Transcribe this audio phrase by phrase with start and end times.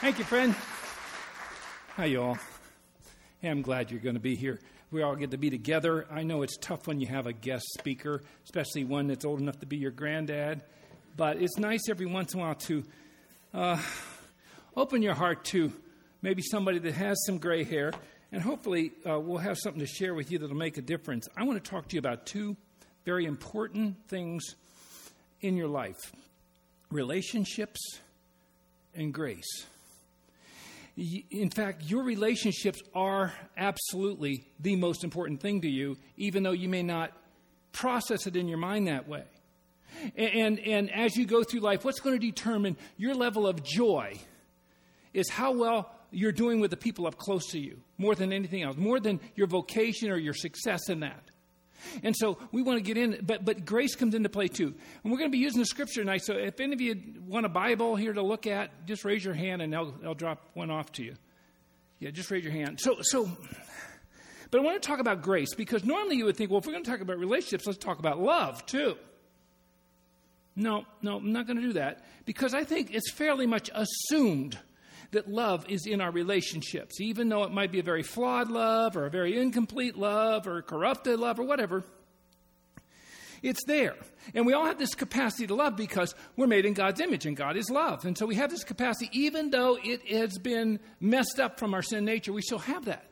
[0.00, 0.54] Thank you, friend.
[1.96, 2.38] Hi, you all.
[3.40, 4.60] Hey, I'm glad you're going to be here.
[4.92, 6.06] We all get to be together.
[6.08, 9.58] I know it's tough when you have a guest speaker, especially one that's old enough
[9.58, 10.62] to be your granddad.
[11.16, 12.84] But it's nice every once in a while to
[13.52, 13.82] uh,
[14.76, 15.72] open your heart to
[16.22, 17.92] maybe somebody that has some gray hair,
[18.30, 21.28] and hopefully uh, we'll have something to share with you that'll make a difference.
[21.36, 22.56] I want to talk to you about two
[23.04, 24.54] very important things
[25.40, 26.12] in your life
[26.88, 27.80] relationships
[28.94, 29.66] and grace.
[30.98, 36.68] In fact, your relationships are absolutely the most important thing to you, even though you
[36.68, 37.12] may not
[37.70, 39.22] process it in your mind that way.
[40.16, 43.62] And, and, and as you go through life, what's going to determine your level of
[43.62, 44.18] joy
[45.14, 48.62] is how well you're doing with the people up close to you, more than anything
[48.62, 51.27] else, more than your vocation or your success in that.
[52.02, 54.74] And so we want to get in, but, but grace comes into play too.
[55.02, 56.22] And we're going to be using the scripture tonight.
[56.24, 59.34] So if any of you want a Bible here to look at, just raise your
[59.34, 61.14] hand and I'll, they'll drop one off to you.
[61.98, 62.78] Yeah, just raise your hand.
[62.80, 63.28] So, so,
[64.50, 66.72] but I want to talk about grace because normally you would think, well, if we're
[66.72, 68.96] going to talk about relationships, let's talk about love too.
[70.54, 74.58] No, no, I'm not going to do that because I think it's fairly much assumed
[75.10, 78.96] that love is in our relationships, even though it might be a very flawed love
[78.96, 81.84] or a very incomplete love or corrupted love or whatever.
[83.42, 83.94] It's there.
[84.34, 87.36] And we all have this capacity to love because we're made in God's image and
[87.36, 88.04] God is love.
[88.04, 91.82] And so we have this capacity, even though it has been messed up from our
[91.82, 93.10] sin nature, we still have that.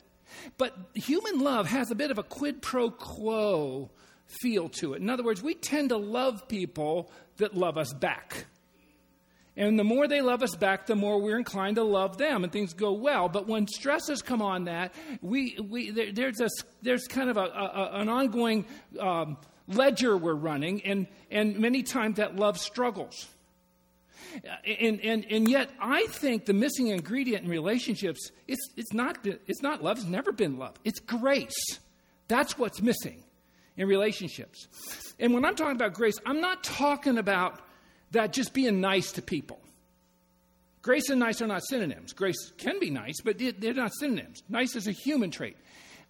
[0.57, 3.89] But human love has a bit of a quid pro quo
[4.41, 5.01] feel to it.
[5.01, 8.45] In other words, we tend to love people that love us back.
[9.57, 12.53] And the more they love us back, the more we're inclined to love them, and
[12.53, 13.27] things go well.
[13.27, 16.49] But when stresses come on that, we, we there, there's a
[16.83, 18.65] there's kind of a, a an ongoing
[18.99, 23.27] um, ledger we're running, and and many times that love struggles.
[24.79, 29.61] And, and, and yet, I think the missing ingredient in relationships, it's, it's, not, it's
[29.61, 30.75] not love, it's never been love.
[30.83, 31.79] It's grace.
[32.27, 33.23] That's what's missing
[33.77, 34.67] in relationships.
[35.19, 37.61] And when I'm talking about grace, I'm not talking about
[38.11, 39.59] that just being nice to people.
[40.81, 42.13] Grace and nice are not synonyms.
[42.13, 44.41] Grace can be nice, but they're not synonyms.
[44.47, 45.57] Nice is a human trait.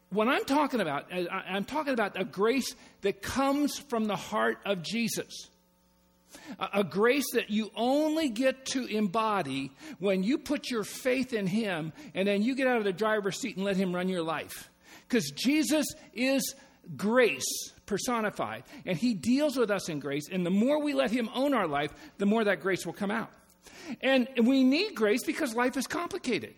[0.09, 4.59] What I'm talking about, uh, I'm talking about a grace that comes from the heart
[4.65, 5.49] of Jesus.
[6.59, 11.91] A grace that you only get to embody when you put your faith in Him
[12.13, 14.69] and then you get out of the driver's seat and let Him run your life.
[15.07, 16.53] Because Jesus is
[16.95, 18.63] grace personified.
[18.85, 20.29] And He deals with us in grace.
[20.31, 23.11] And the more we let Him own our life, the more that grace will come
[23.11, 23.31] out.
[24.01, 26.53] And we need grace because life is complicated,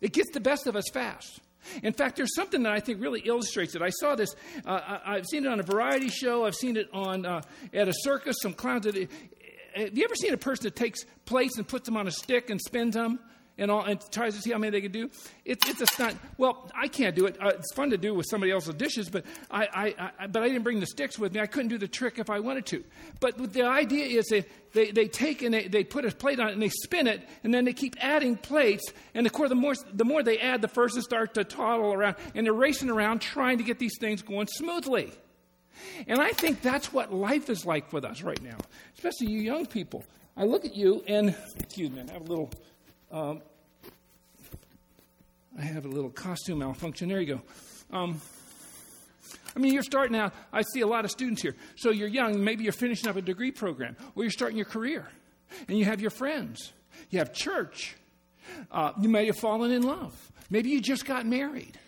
[0.00, 1.40] it gets the best of us fast.
[1.82, 3.80] In fact, there's something that I think really illustrates it.
[3.80, 4.36] I saw this.
[4.66, 6.44] Uh, I, have seen it on a variety show.
[6.44, 7.40] I've seen it on uh,
[7.72, 8.36] at a circus.
[8.42, 8.84] Some clowns.
[8.84, 12.50] Have you ever seen a person that takes plates and puts them on a stick
[12.50, 13.18] and spins them?
[13.58, 15.10] And, all, and tries to see how many they can do.
[15.44, 16.18] It's, it's a stunt.
[16.38, 17.36] Well, I can't do it.
[17.40, 20.48] Uh, it's fun to do with somebody else's dishes, but I, I, I, but I
[20.48, 21.40] didn't bring the sticks with me.
[21.40, 22.84] I couldn't do the trick if I wanted to.
[23.20, 26.48] But the idea is they, they, they take and they, they put a plate on
[26.48, 28.92] it and they spin it, and then they keep adding plates.
[29.14, 32.16] And of course, the more, the more they add, the first start to toddle around,
[32.34, 35.12] and they're racing around trying to get these things going smoothly.
[36.06, 38.56] And I think that's what life is like with us right now,
[38.94, 40.04] especially you young people.
[40.36, 42.50] I look at you and, excuse me, I have a little
[43.14, 43.42] um,
[45.56, 47.08] I have a little costume malfunction.
[47.08, 47.96] There you go.
[47.96, 48.20] Um,
[49.54, 50.34] I mean, you're starting out.
[50.52, 51.54] I see a lot of students here.
[51.76, 52.42] So you're young.
[52.42, 55.06] Maybe you're finishing up a degree program, or you're starting your career,
[55.68, 56.72] and you have your friends.
[57.10, 57.94] You have church.
[58.72, 60.32] Uh, you may have fallen in love.
[60.50, 61.78] Maybe you just got married.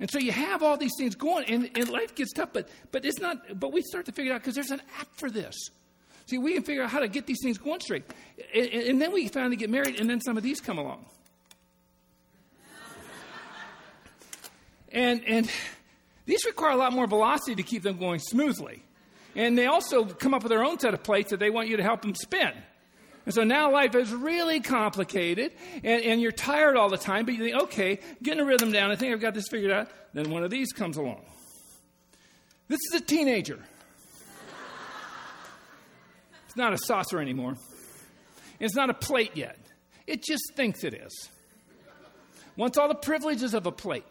[0.00, 3.04] And so you have all these things going, and, and life gets tough, but, but
[3.04, 5.70] it's not, but we start to figure it out because there's an app for this.
[6.26, 8.04] See, we can figure out how to get these things going straight.
[8.52, 11.06] And, and then we finally get married, and then some of these come along.
[14.90, 15.48] and, and
[16.24, 18.82] these require a lot more velocity to keep them going smoothly.
[19.36, 21.76] And they also come up with their own set of plates that they want you
[21.76, 22.52] to help them spin.
[23.24, 25.52] And so now life is really complicated,
[25.84, 28.90] and, and you're tired all the time, but you think, okay, getting a rhythm down,
[28.90, 29.88] I think I've got this figured out.
[30.12, 31.24] Then one of these comes along.
[32.68, 33.60] This is a teenager.
[36.56, 37.58] It's not a saucer anymore.
[38.58, 39.58] It's not a plate yet.
[40.06, 41.28] It just thinks it is.
[42.56, 44.06] Wants all the privileges of a plate,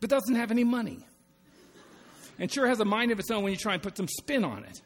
[0.00, 0.98] but doesn't have any money.
[2.38, 4.44] And sure has a mind of its own when you try and put some spin
[4.44, 4.82] on it.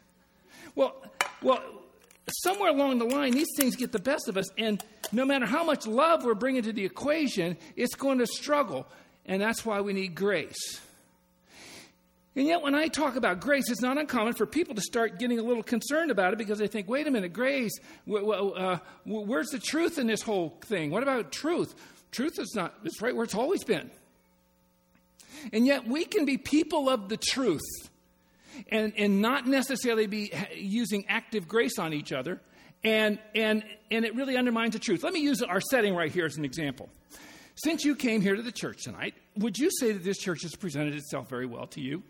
[0.77, 0.95] Well,
[1.43, 1.61] well,
[2.45, 5.65] somewhere along the line, these things get the best of us, and no matter how
[5.65, 8.87] much love we're bringing to the equation, it's going to struggle,
[9.25, 10.81] and that's why we need grace.
[12.37, 15.39] And yet, when I talk about grace, it's not uncommon for people to start getting
[15.39, 17.73] a little concerned about it because they think, wait a minute, grace,
[18.07, 20.91] uh, where's the truth in this whole thing?
[20.91, 21.75] What about truth?
[22.13, 23.91] Truth is not, it's right where it's always been.
[25.51, 27.89] And yet, we can be people of the truth
[28.69, 32.43] and, and not necessarily be using active grace on each other.
[32.85, 35.03] And, and, and it really undermines the truth.
[35.03, 36.91] Let me use our setting right here as an example.
[37.55, 40.55] Since you came here to the church tonight, would you say that this church has
[40.55, 42.03] presented itself very well to you?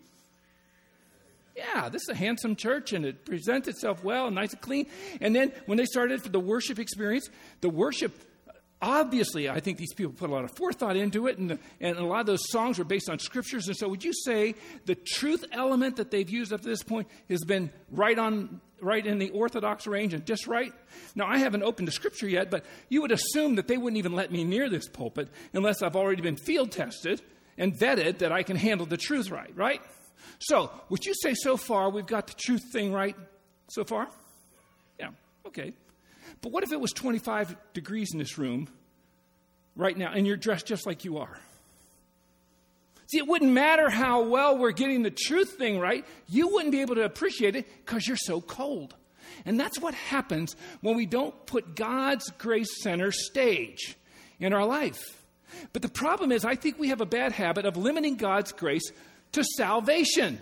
[1.57, 4.85] Yeah, this is a handsome church and it presents itself well nice and clean.
[5.19, 7.29] And then when they started for the worship experience,
[7.61, 8.13] the worship
[8.79, 11.97] obviously, I think these people put a lot of forethought into it, and, the, and
[11.97, 13.67] a lot of those songs are based on scriptures.
[13.67, 14.53] And so, would you say
[14.85, 19.03] the truth element that they've used up to this point has been right on, right
[19.03, 20.73] in the orthodox range and just right?
[21.15, 24.13] Now, I haven't opened the scripture yet, but you would assume that they wouldn't even
[24.13, 27.21] let me near this pulpit unless I've already been field tested
[27.57, 29.81] and vetted that I can handle the truth right, right?
[30.39, 33.15] So, would you say so far we've got the truth thing right
[33.69, 34.07] so far?
[34.99, 35.09] Yeah,
[35.47, 35.73] okay.
[36.41, 38.67] But what if it was 25 degrees in this room
[39.75, 41.39] right now and you're dressed just like you are?
[43.07, 46.81] See, it wouldn't matter how well we're getting the truth thing right, you wouldn't be
[46.81, 48.95] able to appreciate it because you're so cold.
[49.45, 53.95] And that's what happens when we don't put God's grace center stage
[54.39, 55.23] in our life.
[55.71, 58.91] But the problem is, I think we have a bad habit of limiting God's grace
[59.33, 60.39] to salvation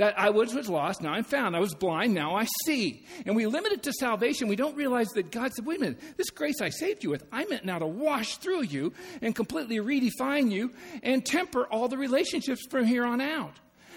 [0.00, 1.54] that I was, was lost, now I'm found.
[1.54, 3.04] I was blind, now I see.
[3.26, 4.48] And we limit it to salvation.
[4.48, 7.22] We don't realize that God said, wait a minute, this grace I saved you with,
[7.30, 10.72] I meant now to wash through you and completely redefine you
[11.02, 13.52] and temper all the relationships from here on out.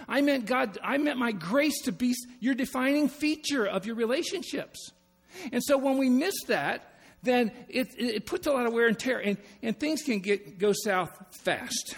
[0.06, 4.92] I meant God, I meant my grace to be your defining feature of your relationships.
[5.54, 9.00] And so when we miss that, then it, it puts a lot of wear and
[9.00, 11.96] tear, and, and things can get, go south fast.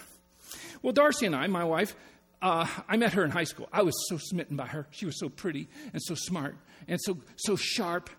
[0.86, 1.96] Well, Darcy and I, my wife,
[2.44, 3.68] uh, I met her in high school.
[3.74, 4.86] I was so smitten by her.
[4.92, 8.12] She was so pretty and so smart and so, so sharp.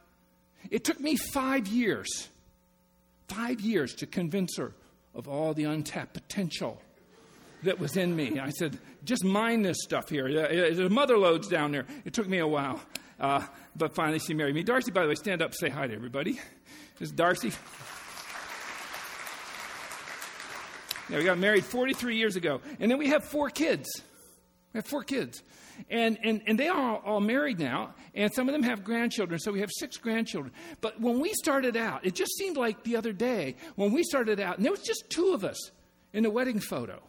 [0.69, 2.29] It took me five years,
[3.29, 4.73] five years to convince her
[5.15, 6.83] of all the untapped potential
[7.63, 8.41] that was in me.
[8.41, 10.29] I said, just mind this stuff here.
[10.29, 11.87] The mother loads down there.
[12.05, 12.81] It took me a while,
[13.21, 13.47] uh,
[13.77, 14.65] but finally she married me.
[14.65, 16.33] Darcy, by the way, stand up, say hi to everybody.
[16.99, 17.53] This is Darcy.
[21.09, 22.61] Yeah, we got married 43 years ago.
[22.81, 23.89] And then we have four kids.
[24.73, 25.43] We have four kids.
[25.91, 29.53] And, and, and they are all married now, and some of them have grandchildren, so
[29.53, 30.53] we have six grandchildren.
[30.81, 34.41] But when we started out, it just seemed like the other day, when we started
[34.41, 35.71] out, and there was just two of us
[36.13, 37.03] in the wedding photo.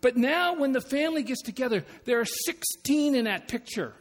[0.00, 3.92] But now, when the family gets together, there are 16 in that picture.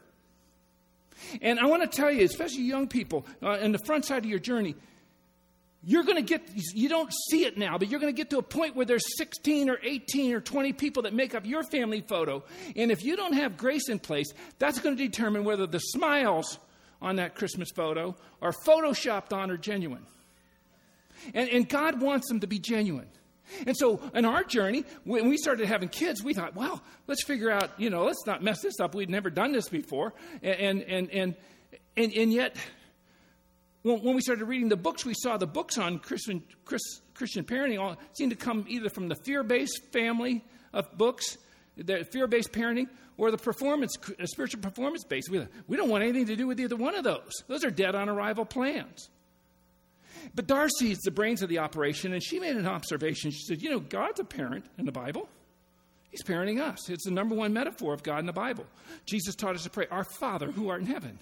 [1.41, 4.29] And I want to tell you, especially young people, uh, in the front side of
[4.29, 4.75] your journey,
[5.87, 6.41] you're going to get,
[6.73, 9.17] you don't see it now, but you're going to get to a point where there's
[9.17, 12.43] 16 or 18 or 20 people that make up your family photo.
[12.75, 16.57] And if you don't have grace in place, that's going to determine whether the smiles
[17.01, 20.05] on that Christmas photo are photoshopped on or genuine.
[21.35, 23.07] And, and God wants them to be genuine.
[23.67, 27.51] And so, in our journey, when we started having kids, we thought, well, let's figure
[27.51, 28.95] out, you know, let's not mess this up.
[28.95, 30.13] We'd never done this before.
[30.41, 31.35] And, and, and,
[31.95, 32.55] and, and yet,
[33.85, 36.41] when, we started reading the books, we saw the books on Christian,
[37.13, 40.43] Christian parenting all seemed to come either from the fear based family
[40.73, 41.37] of books,
[41.77, 42.87] the fear based parenting,
[43.17, 45.29] or the performance, spiritual performance based.
[45.29, 47.43] We, we don't want anything to do with either one of those.
[47.47, 49.09] Those are dead on arrival plans.
[50.33, 53.29] But Darcy is the brains of the operation, and she made an observation.
[53.29, 55.29] She said, You know, God's a parent in the Bible.
[56.09, 56.89] He's parenting us.
[56.89, 58.65] It's the number one metaphor of God in the Bible.
[59.05, 61.19] Jesus taught us to pray, Our Father who art in heaven.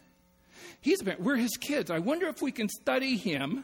[0.81, 1.91] He's been, we're his kids.
[1.91, 3.63] I wonder if we can study him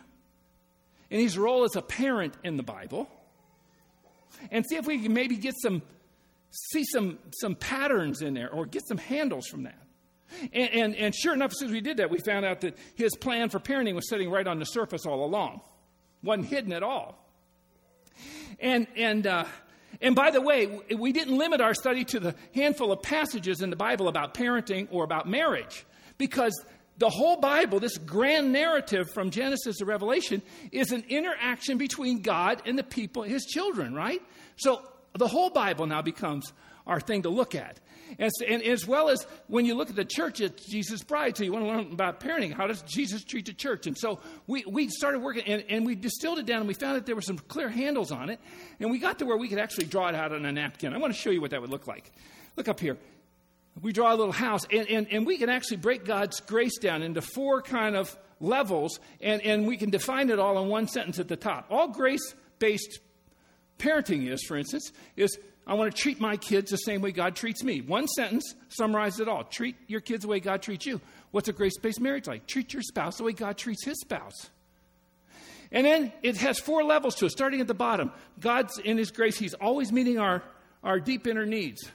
[1.11, 3.09] and his role as a parent in the Bible
[4.51, 5.81] and see if we can maybe get some
[6.51, 9.77] see some some patterns in there or get some handles from that.
[10.53, 12.77] And, and, and sure enough, as soon as we did that, we found out that
[12.95, 15.61] his plan for parenting was sitting right on the surface all along,
[16.23, 17.17] wasn't hidden at all.
[18.59, 19.45] And and uh,
[20.01, 23.69] and by the way, we didn't limit our study to the handful of passages in
[23.69, 25.85] the Bible about parenting or about marriage,
[26.17, 26.53] because
[26.99, 30.41] the whole Bible, this grand narrative from Genesis to Revelation,
[30.71, 34.21] is an interaction between God and the people, his children, right?
[34.57, 34.81] So
[35.17, 36.51] the whole Bible now becomes
[36.85, 37.79] our thing to look at.
[38.17, 41.37] And, and, as well as when you look at the church, it's Jesus' bride.
[41.37, 42.51] So you want to learn about parenting.
[42.51, 43.85] How does Jesus treat the church?
[43.85, 46.97] And so we, we started working and, and we distilled it down and we found
[46.97, 48.39] that there were some clear handles on it.
[48.79, 50.93] And we got to where we could actually draw it out on a napkin.
[50.93, 52.11] I want to show you what that would look like.
[52.57, 52.97] Look up here
[53.81, 57.01] we draw a little house, and, and, and we can actually break God's grace down
[57.01, 61.19] into four kind of levels, and, and we can define it all in one sentence
[61.19, 61.67] at the top.
[61.69, 62.99] All grace based
[63.77, 67.35] parenting is, for instance, is I want to treat my kids the same way God
[67.35, 67.81] treats me.
[67.81, 69.43] One sentence summarizes it all.
[69.43, 70.99] Treat your kids the way God treats you.
[71.31, 72.47] What's a grace based marriage like?
[72.47, 74.49] Treat your spouse the way God treats his spouse.
[75.71, 78.11] And then it has four levels to it, starting at the bottom.
[78.39, 80.43] God's in His grace, He's always meeting our,
[80.83, 81.87] our deep inner needs.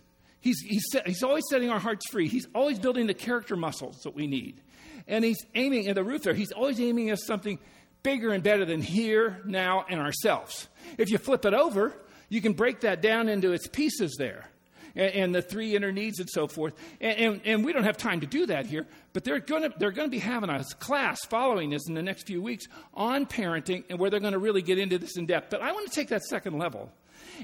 [0.44, 2.28] He's, he's, he's always setting our hearts free.
[2.28, 4.60] He's always building the character muscles that we need.
[5.08, 7.58] And He's aiming at the root there, He's always aiming at something
[8.02, 10.68] bigger and better than here, now, and ourselves.
[10.98, 11.96] If you flip it over,
[12.28, 14.50] you can break that down into its pieces there
[14.94, 16.74] and, and the three inner needs and so forth.
[17.00, 19.72] And, and, and we don't have time to do that here, but they're going to
[19.78, 23.84] they're to be having a class following this in the next few weeks on parenting
[23.88, 25.48] and where they're going to really get into this in depth.
[25.48, 26.92] But I want to take that second level.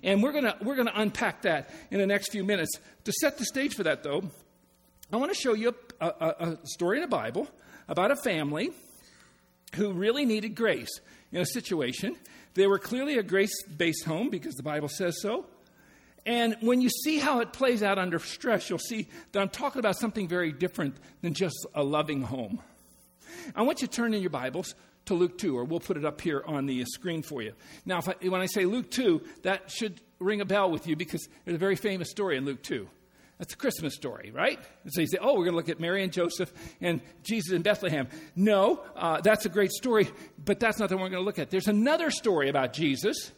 [0.02, 2.72] And we're going we're to unpack that in the next few minutes.
[3.04, 4.22] To set the stage for that though,
[5.12, 7.48] I want to show you a, a, a story in the Bible
[7.88, 8.70] about a family
[9.74, 11.00] who really needed grace
[11.32, 12.16] in a situation.
[12.54, 15.46] They were clearly a grace based home because the Bible says so.
[16.26, 19.78] And when you see how it plays out under stress, you'll see that I'm talking
[19.78, 22.60] about something very different than just a loving home.
[23.56, 24.74] I want you to turn in your Bibles
[25.06, 27.52] to Luke 2, or we'll put it up here on the screen for you.
[27.84, 31.28] Now, I, when I say Luke 2, that should ring a bell with you because
[31.44, 32.88] there's a very famous story in Luke 2.
[33.38, 34.58] That's a Christmas story, right?
[34.84, 36.52] And so you say, oh, we're going to look at Mary and Joseph
[36.82, 38.06] and Jesus in Bethlehem.
[38.36, 40.10] No, uh, that's a great story,
[40.44, 41.50] but that's not the one we're going to look at.
[41.50, 43.32] There's another story about Jesus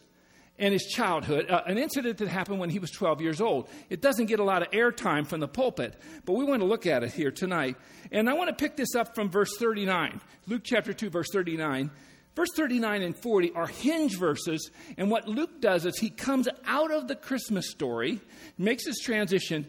[0.59, 3.69] and his childhood, uh, an incident that happened when he was 12 years old.
[3.89, 5.95] It doesn't get a lot of airtime from the pulpit,
[6.25, 7.75] but we want to look at it here tonight.
[8.11, 11.89] And I want to pick this up from verse 39, Luke chapter 2, verse 39.
[12.35, 16.91] Verse 39 and 40 are hinge verses, and what Luke does is he comes out
[16.91, 18.21] of the Christmas story,
[18.57, 19.67] makes his transition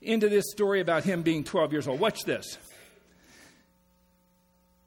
[0.00, 2.00] into this story about him being 12 years old.
[2.00, 2.56] Watch this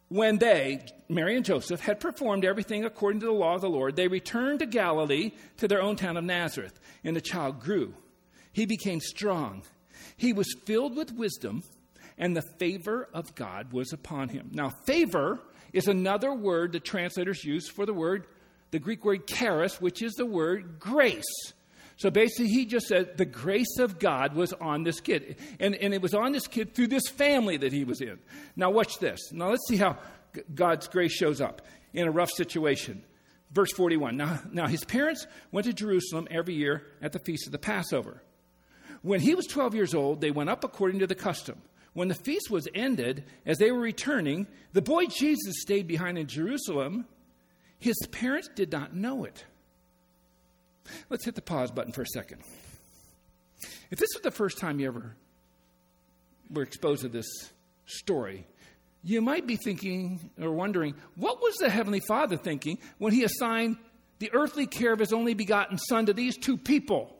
[0.10, 3.96] when they, Mary and Joseph, had performed everything according to the law of the Lord,
[3.96, 6.80] they returned to Galilee to their own town of Nazareth.
[7.04, 7.96] And the child grew.
[8.54, 9.64] He became strong.
[10.16, 11.64] He was filled with wisdom,
[12.18, 14.52] and the favor of God was upon him.
[14.54, 15.40] Now, favor
[15.74, 18.28] is another word the translators use for the word,
[18.72, 21.24] the Greek word charis, which is the word grace.
[21.98, 25.36] So basically, he just said the grace of God was on this kid.
[25.60, 28.20] And, and it was on this kid through this family that he was in.
[28.56, 29.34] Now, watch this.
[29.34, 29.98] Now, let's see how
[30.54, 31.62] God's grace shows up
[31.94, 33.04] in a rough situation.
[33.52, 34.16] Verse 41.
[34.16, 38.22] Now, now, his parents went to Jerusalem every year at the feast of the Passover.
[39.02, 41.62] When he was 12 years old, they went up according to the custom.
[41.94, 46.28] When the feast was ended, as they were returning, the boy Jesus stayed behind in
[46.28, 47.06] Jerusalem.
[47.80, 49.44] His parents did not know it.
[51.10, 52.44] Let's hit the pause button for a second.
[53.92, 55.16] If this was the first time you ever
[56.50, 57.28] were exposed to this
[57.86, 58.46] story,
[59.04, 63.78] you might be thinking or wondering what was the Heavenly Father thinking when He assigned
[64.20, 67.16] the earthly care of His only begotten Son to these two people?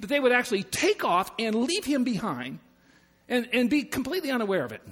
[0.00, 2.58] That they would actually take off and leave Him behind
[3.28, 4.82] and, and be completely unaware of it.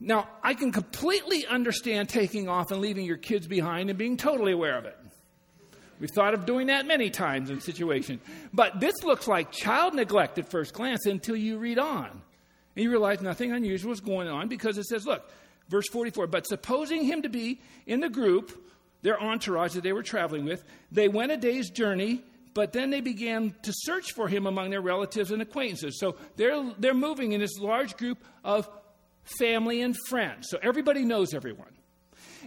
[0.00, 4.52] Now, I can completely understand taking off and leaving your kids behind and being totally
[4.52, 4.96] aware of it.
[5.98, 8.20] We've thought of doing that many times in situations.
[8.52, 12.22] But this looks like child neglect at first glance until you read on.
[12.78, 15.28] And you realize nothing unusual is going on because it says, look,
[15.68, 18.52] verse 44, but supposing him to be in the group,
[19.02, 22.22] their entourage that they were traveling with, they went a day's journey,
[22.54, 25.98] but then they began to search for him among their relatives and acquaintances.
[25.98, 28.68] So they're, they're moving in this large group of
[29.24, 30.46] family and friends.
[30.48, 31.74] So everybody knows everyone.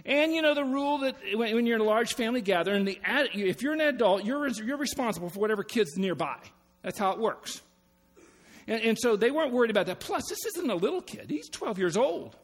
[0.05, 2.97] And you know the rule that when, you're in a large family gathering, the,
[3.33, 6.38] if you're an adult, you're, you're responsible for whatever kids nearby.
[6.83, 7.61] That's how it works.
[8.67, 9.99] And, and so they weren't worried about that.
[9.99, 12.35] Plus, this isn't a little kid, he's 12 years old.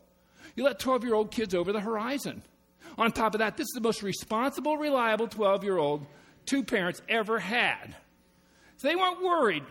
[0.55, 2.41] You let 12 year old kids over the horizon.
[2.97, 6.05] On top of that, this is the most responsible, reliable 12 year old
[6.45, 7.95] two parents ever had.
[8.77, 9.63] So they weren't worried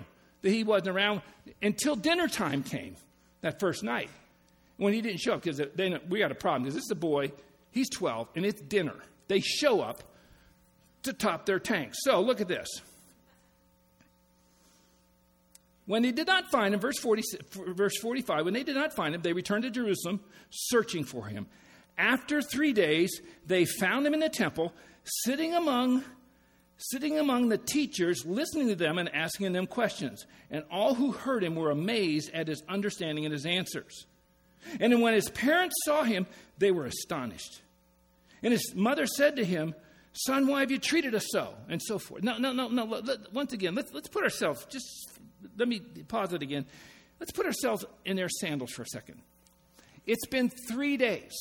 [0.43, 1.23] that he wasn't around
[1.63, 2.97] until dinner time came
[3.41, 4.11] that first night
[4.77, 6.97] when he didn't show up because then we got a problem because this is a
[6.97, 7.33] boy
[7.77, 8.95] He's 12, and it's dinner.
[9.29, 10.03] They show up
[11.03, 11.99] to top their tanks.
[12.01, 12.67] So look at this.
[15.87, 17.23] When they did not find him, verse, 40,
[17.69, 21.47] verse 45, when they did not find him, they returned to Jerusalem searching for him.
[21.97, 24.75] After three days, they found him in the temple,
[25.25, 26.05] sitting among,
[26.77, 30.27] sitting among the teachers, listening to them and asking them questions.
[30.51, 34.07] And all who heard him were amazed at his understanding and his answers.
[34.81, 36.27] And when his parents saw him,
[36.59, 37.63] they were astonished.
[38.43, 39.75] And his mother said to him,
[40.13, 41.55] Son, why have you treated us so?
[41.69, 42.23] And so forth.
[42.23, 43.03] No, no, no, no.
[43.33, 44.87] Once again, let's, let's put ourselves, just
[45.57, 46.67] let me pause it again.
[47.21, 49.21] Let's put ourselves in their sandals for a second.
[50.07, 51.33] It's been three days.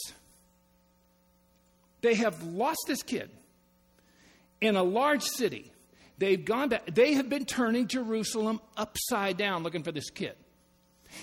[2.02, 3.30] They have lost this kid
[4.62, 5.72] in a large city.
[6.18, 6.94] They've gone back.
[6.94, 10.36] They have been turning Jerusalem upside down looking for this kid.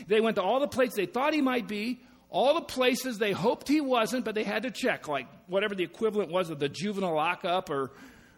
[0.06, 2.00] They went to all the places they thought he might be,
[2.30, 5.84] all the places they hoped he wasn't, but they had to check, like whatever the
[5.84, 7.90] equivalent was of the juvenile lockup or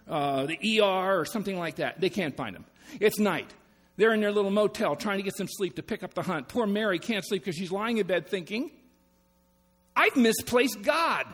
[0.09, 2.01] uh, the ER or something like that.
[2.01, 2.65] They can't find him.
[3.01, 3.53] It's night.
[3.97, 6.49] They're in their little motel trying to get some sleep to pick up the hunt.
[6.49, 8.71] Poor Mary can't sleep because she's lying in bed thinking,
[9.95, 11.27] I've misplaced God.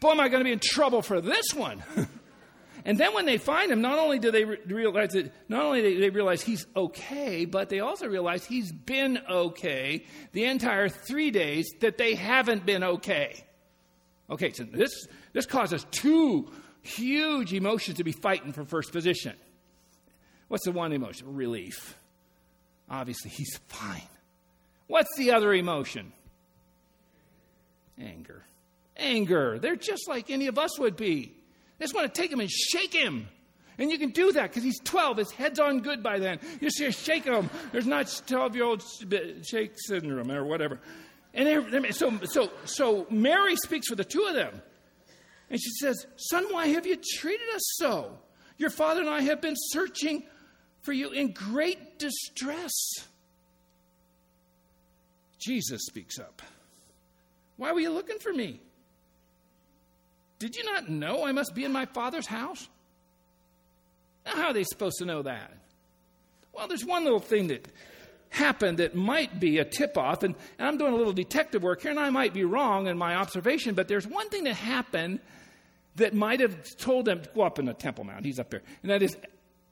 [0.00, 1.82] Boy, am I going to be in trouble for this one.
[2.84, 5.82] and then when they find him, not only do they re- realize that, not only
[5.82, 11.30] do they realize he's okay, but they also realize he's been okay the entire three
[11.30, 13.44] days that they haven't been okay.
[14.30, 19.34] Okay, so this, this causes two huge emotions to be fighting for first position.
[20.48, 21.34] What's the one emotion?
[21.34, 21.96] Relief.
[22.90, 24.02] Obviously, he's fine.
[24.86, 26.12] What's the other emotion?
[27.98, 28.44] Anger.
[28.96, 29.58] Anger.
[29.58, 31.34] They're just like any of us would be.
[31.78, 33.28] They just want to take him and shake him.
[33.78, 35.16] And you can do that because he's 12.
[35.16, 36.38] His head's on good by then.
[36.60, 37.50] You just shake him.
[37.72, 38.84] There's not 12 year old
[39.42, 40.78] shake syndrome or whatever.
[41.32, 44.62] And they're, so, so, so Mary speaks for the two of them.
[45.50, 48.18] And she says, Son, why have you treated us so?
[48.56, 50.24] Your father and I have been searching
[50.84, 52.72] for you in great distress.
[55.40, 56.42] Jesus speaks up.
[57.56, 58.60] Why were you looking for me?
[60.38, 62.68] Did you not know I must be in my father's house?
[64.26, 65.52] Now, how are they supposed to know that?
[66.52, 67.66] Well, there's one little thing that
[68.30, 71.82] happened that might be a tip off, and, and I'm doing a little detective work
[71.82, 75.20] here, and I might be wrong in my observation, but there's one thing that happened
[75.96, 78.24] that might have told them to go up in the Temple Mount.
[78.24, 78.62] He's up there.
[78.82, 79.16] And that is,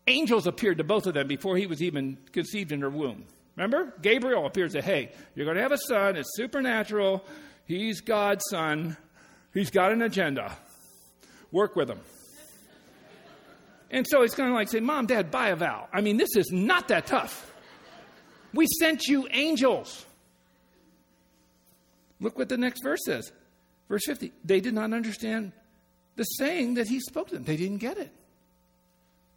[0.07, 3.25] angels appeared to both of them before he was even conceived in her womb.
[3.57, 3.93] Remember?
[4.01, 6.17] Gabriel appears to, hey, you're going to have a son.
[6.17, 7.25] It's supernatural.
[7.67, 8.97] He's God's son.
[9.53, 10.57] He's got an agenda.
[11.51, 12.01] Work with him.
[13.91, 15.87] And so he's kind of like saying, Mom, Dad, buy a vow.
[15.93, 17.53] I mean, this is not that tough.
[18.55, 20.07] We sent you angels.
[22.21, 23.31] Look what the next verse says.
[23.89, 24.33] Verse 50.
[24.45, 25.53] They did not understand
[26.17, 27.45] the saying that he spoke to them.
[27.45, 28.11] They didn't get it.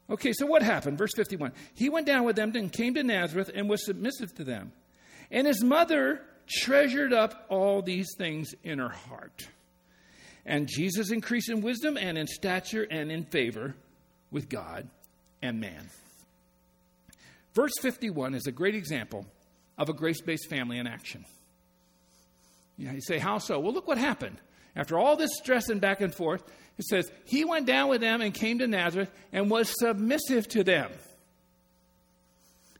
[0.09, 0.97] Okay, so what happened?
[0.97, 1.51] Verse 51.
[1.73, 4.71] He went down with them and came to Nazareth and was submissive to them.
[5.31, 9.47] And his mother treasured up all these things in her heart.
[10.45, 13.75] And Jesus increased in wisdom and in stature and in favor
[14.29, 14.87] with God
[15.41, 15.89] and man.
[17.55, 19.25] Verse 51 is a great example
[19.77, 21.25] of a grace based family in action.
[22.77, 23.59] You, know, you say, How so?
[23.59, 24.37] Well, look what happened.
[24.75, 26.43] After all this stress and back and forth,
[26.77, 30.63] it says, He went down with them and came to Nazareth and was submissive to
[30.63, 30.91] them.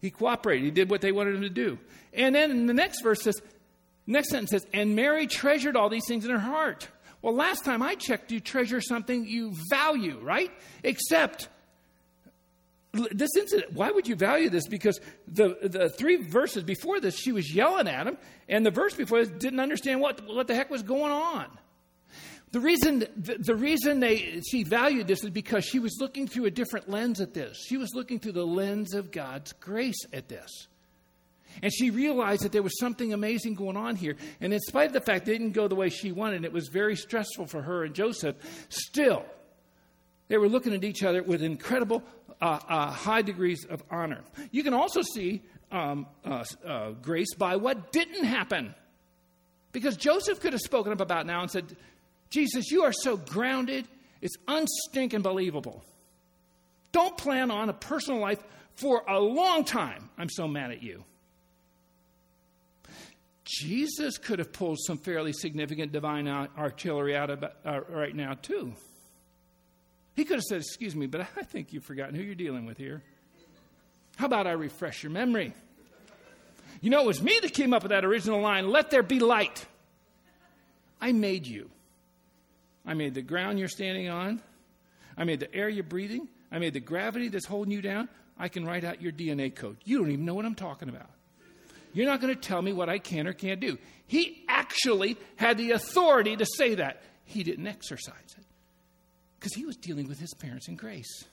[0.01, 0.65] He cooperated.
[0.65, 1.79] He did what they wanted him to do.
[2.13, 3.41] And then in the next verse says,
[4.05, 6.87] next sentence says, And Mary treasured all these things in her heart.
[7.21, 10.51] Well, last time I checked, you treasure something you value, right?
[10.83, 11.49] Except
[12.93, 14.67] this incident, why would you value this?
[14.67, 18.93] Because the, the three verses before this, she was yelling at him, and the verse
[18.93, 21.47] before this didn't understand what, what the heck was going on.
[22.51, 26.51] The reason, the, reason they, she valued this is because she was looking through a
[26.51, 27.57] different lens at this.
[27.67, 30.67] She was looking through the lens of God's grace at this.
[31.61, 34.15] And she realized that there was something amazing going on here.
[34.41, 36.67] And in spite of the fact it didn't go the way she wanted, it was
[36.67, 38.35] very stressful for her and Joseph,
[38.69, 39.25] still,
[40.27, 42.03] they were looking at each other with incredible
[42.41, 44.21] uh, uh, high degrees of honor.
[44.51, 48.73] You can also see um, uh, uh grace by what didn't happen.
[49.71, 51.75] Because Joseph could have spoken up about now and said,
[52.29, 53.87] Jesus, you are so grounded,
[54.21, 55.83] it's unstinking believable.
[56.91, 58.43] Don't plan on a personal life
[58.75, 60.09] for a long time.
[60.17, 61.03] I'm so mad at you.
[63.45, 68.73] Jesus could have pulled some fairly significant divine artillery out of uh, right now, too.
[70.15, 72.77] He could have said, Excuse me, but I think you've forgotten who you're dealing with
[72.77, 73.03] here.
[74.15, 75.53] How about I refresh your memory?
[76.81, 79.19] You know, it was me that came up with that original line let there be
[79.19, 79.65] light.
[80.99, 81.69] I made you.
[82.85, 84.41] I made the ground you're standing on.
[85.17, 86.27] I made the air you're breathing.
[86.51, 88.09] I made the gravity that's holding you down.
[88.37, 89.77] I can write out your DNA code.
[89.83, 91.09] You don't even know what I'm talking about.
[91.93, 93.77] You're not going to tell me what I can or can't do.
[94.07, 97.01] He actually had the authority to say that.
[97.23, 98.45] He didn't exercise it
[99.39, 101.23] because he was dealing with his parents in grace.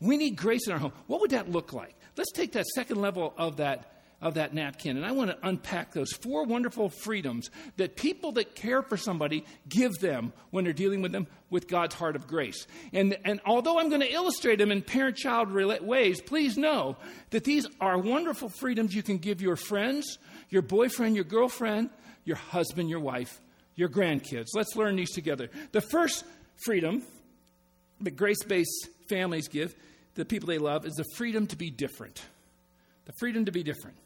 [0.00, 0.92] We need grace in our home.
[1.06, 1.94] What would that look like?
[2.16, 4.96] Let's take that second level of that of that napkin.
[4.96, 9.44] And I want to unpack those four wonderful freedoms that people that care for somebody
[9.68, 12.66] give them when they're dealing with them with God's heart of grace.
[12.92, 16.96] And, and although I'm going to illustrate them in parent child ways, please know
[17.30, 20.18] that these are wonderful freedoms you can give your friends,
[20.50, 21.90] your boyfriend, your girlfriend,
[22.24, 23.40] your husband, your wife,
[23.76, 24.48] your grandkids.
[24.54, 25.48] Let's learn these together.
[25.70, 26.24] The first
[26.64, 27.02] freedom
[28.00, 29.74] that grace based families give
[30.16, 32.20] the people they love is the freedom to be different.
[33.04, 33.96] The freedom to be different.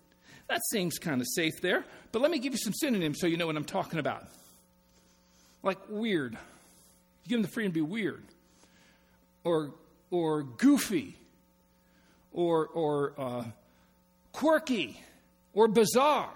[0.49, 3.37] That seems kind of safe there, but let me give you some synonyms so you
[3.37, 4.27] know what I'm talking about.
[5.63, 6.33] Like weird.
[6.33, 8.23] You give them the freedom to be weird,
[9.45, 9.73] or,
[10.11, 11.17] or goofy,
[12.33, 13.45] or, or uh,
[14.33, 15.01] quirky,
[15.55, 16.33] or bizarre,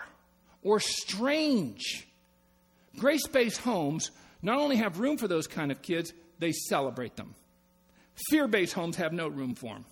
[0.63, 2.07] or strange.
[2.99, 4.11] Grace based homes
[4.43, 7.35] not only have room for those kind of kids, they celebrate them.
[8.31, 9.85] Fear based homes have no room for them.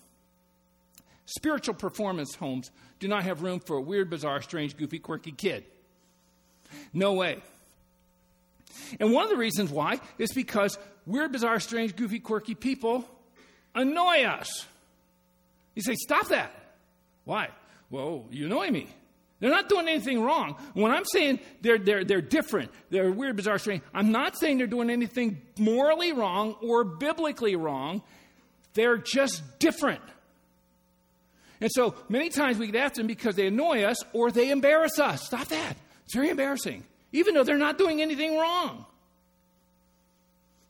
[1.25, 5.65] Spiritual performance homes do not have room for a weird, bizarre, strange, goofy, quirky kid.
[6.93, 7.41] No way.
[8.99, 13.05] And one of the reasons why is because weird, bizarre, strange, goofy, quirky people
[13.73, 14.65] annoy us.
[15.73, 16.51] You say, stop that.
[17.25, 17.49] Why?
[17.89, 18.87] Well, you annoy me.
[19.39, 20.55] They're not doing anything wrong.
[20.73, 24.67] When I'm saying they're, they're, they're different, they're weird, bizarre, strange, I'm not saying they're
[24.67, 28.01] doing anything morally wrong or biblically wrong.
[28.73, 30.01] They're just different.
[31.65, 34.99] And so many times we get after them because they annoy us or they embarrass
[34.99, 35.25] us.
[35.25, 35.75] Stop that.
[36.03, 38.85] It's very embarrassing, even though they're not doing anything wrong.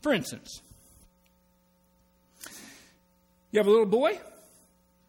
[0.01, 0.62] For instance,
[3.51, 4.17] you have a little boy,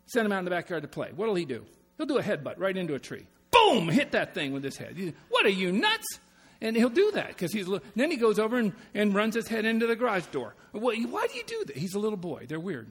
[0.07, 1.13] send him out in the backyard to play.
[1.15, 1.65] What'll he do?
[1.99, 3.25] He'll do a headbutt right into a tree.
[3.53, 3.89] Boom!
[3.89, 5.15] Hit that thing with his head.
[5.29, 6.19] What are you nuts?
[6.61, 7.69] And he'll do that because he's.
[7.69, 10.57] A little then he goes over and, and runs his head into the garage door.
[10.73, 11.77] Why do you do that?
[11.77, 12.47] He's a little boy.
[12.49, 12.91] They're weird.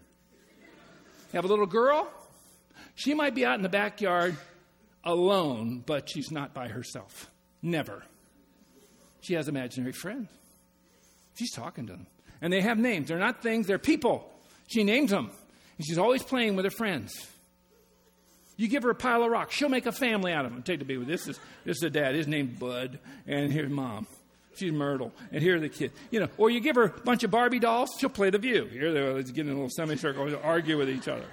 [1.34, 2.10] You have a little girl.
[2.96, 4.36] She might be out in the backyard
[5.04, 7.30] alone, but she's not by herself.
[7.62, 8.04] Never.
[9.22, 10.30] She has imaginary friends.
[11.36, 12.08] She's talking to them.
[12.42, 13.08] And they have names.
[13.08, 14.32] They're not things, they're people.
[14.68, 15.32] She names them.
[15.78, 17.14] And she's always playing with her friends.
[18.58, 20.64] You give her a pile of rocks, she'll make a family out of them.
[20.64, 21.04] Take the baby.
[21.04, 22.16] This is this is dad.
[22.16, 24.08] His name's Bud, and here's mom.
[24.56, 25.94] She's Myrtle, and here are the kids.
[26.12, 28.64] You know, or you give her a bunch of Barbie dolls, she'll play the view.
[28.66, 31.26] Here they're getting in a little semicircle, argue with each other.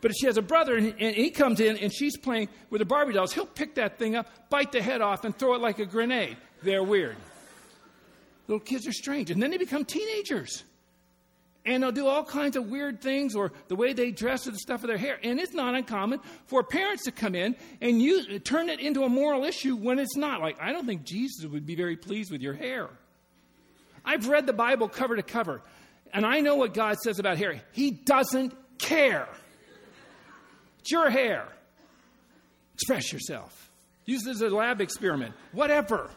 [0.00, 2.84] But if she has a brother and he comes in and she's playing with the
[2.84, 5.78] Barbie dolls, he'll pick that thing up, bite the head off, and throw it like
[5.78, 6.36] a grenade.
[6.62, 7.16] They're weird.
[8.46, 9.30] Little kids are strange.
[9.30, 10.64] And then they become teenagers
[11.68, 14.58] and they'll do all kinds of weird things or the way they dress or the
[14.58, 15.18] stuff of their hair.
[15.22, 19.44] And it's not uncommon for parents to come in and turn it into a moral
[19.44, 20.40] issue when it's not.
[20.40, 22.88] Like, I don't think Jesus would be very pleased with your hair.
[24.04, 25.60] I've read the Bible cover to cover,
[26.14, 27.60] and I know what God says about hair.
[27.72, 29.28] He doesn't care.
[30.90, 31.48] Your hair.
[32.74, 33.70] Express yourself.
[34.04, 35.34] Use this as a lab experiment.
[35.52, 36.10] Whatever.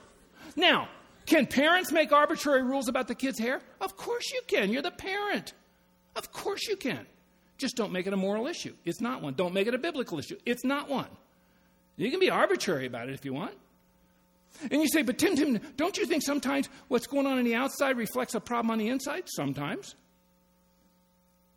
[0.55, 0.88] Now,
[1.25, 3.62] can parents make arbitrary rules about the kid's hair?
[3.79, 4.71] Of course you can.
[4.71, 5.53] You're the parent.
[6.15, 7.05] Of course you can.
[7.57, 8.73] Just don't make it a moral issue.
[8.86, 9.34] It's not one.
[9.34, 10.38] Don't make it a biblical issue.
[10.45, 11.07] It's not one.
[11.95, 13.53] You can be arbitrary about it if you want.
[14.69, 17.55] And you say, but Tim, Tim, don't you think sometimes what's going on on the
[17.55, 19.23] outside reflects a problem on the inside?
[19.27, 19.95] Sometimes.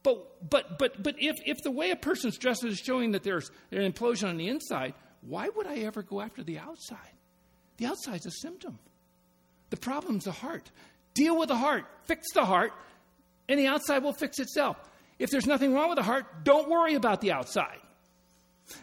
[0.05, 3.51] But, but, but, but if, if the way a person's dressed is showing that there's
[3.73, 6.99] an implosion on the inside, why would I ever go after the outside?
[7.79, 8.79] The outside's a symptom.
[9.71, 10.71] The problem's the heart.
[11.15, 12.73] Deal with the heart, fix the heart,
[13.49, 14.77] and the outside will fix itself.
[15.19, 17.79] If there's nothing wrong with the heart, don't worry about the outside.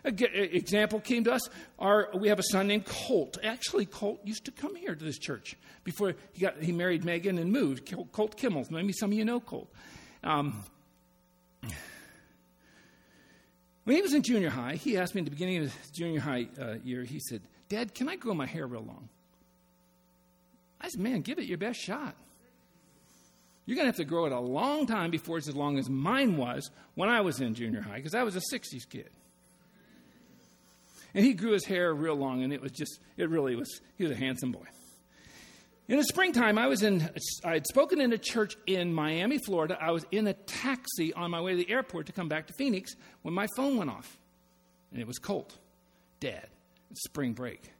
[0.04, 1.50] An example came to us.
[1.78, 3.38] Our, we have a son named Colt.
[3.44, 7.38] Actually, Colt used to come here to this church before he, got, he married Megan
[7.38, 7.92] and moved.
[8.12, 8.72] Colt Kimmels.
[8.72, 9.72] Maybe some of you know Colt.
[10.24, 10.64] Um,
[13.84, 16.20] when he was in junior high, he asked me at the beginning of his junior
[16.20, 19.10] high uh, year, he said, Dad, can I grow my hair real long?
[20.80, 22.16] I said, man, give it your best shot.
[23.66, 25.90] You're going to have to grow it a long time before it's as long as
[25.90, 29.10] mine was when I was in junior high, because I was a 60s kid.
[31.14, 34.04] And he grew his hair real long, and it was just, it really was, he
[34.04, 34.66] was a handsome boy.
[35.92, 37.10] In the springtime, I was in,
[37.44, 39.78] I had spoken in a church in Miami, Florida.
[39.78, 42.54] I was in a taxi on my way to the airport to come back to
[42.54, 44.18] Phoenix when my phone went off.
[44.94, 45.58] And it was Colt.
[46.22, 46.48] Dad,
[46.92, 47.74] it's spring break.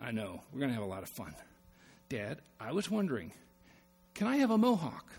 [0.00, 1.34] I know, we're going to have a lot of fun.
[2.08, 3.32] Dad, I was wondering,
[4.14, 5.10] can I have a mohawk?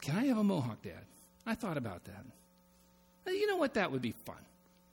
[0.00, 1.02] Can I have a mohawk, Dad?
[1.44, 3.32] I thought about that.
[3.34, 3.74] You know what?
[3.74, 4.36] That would be fun.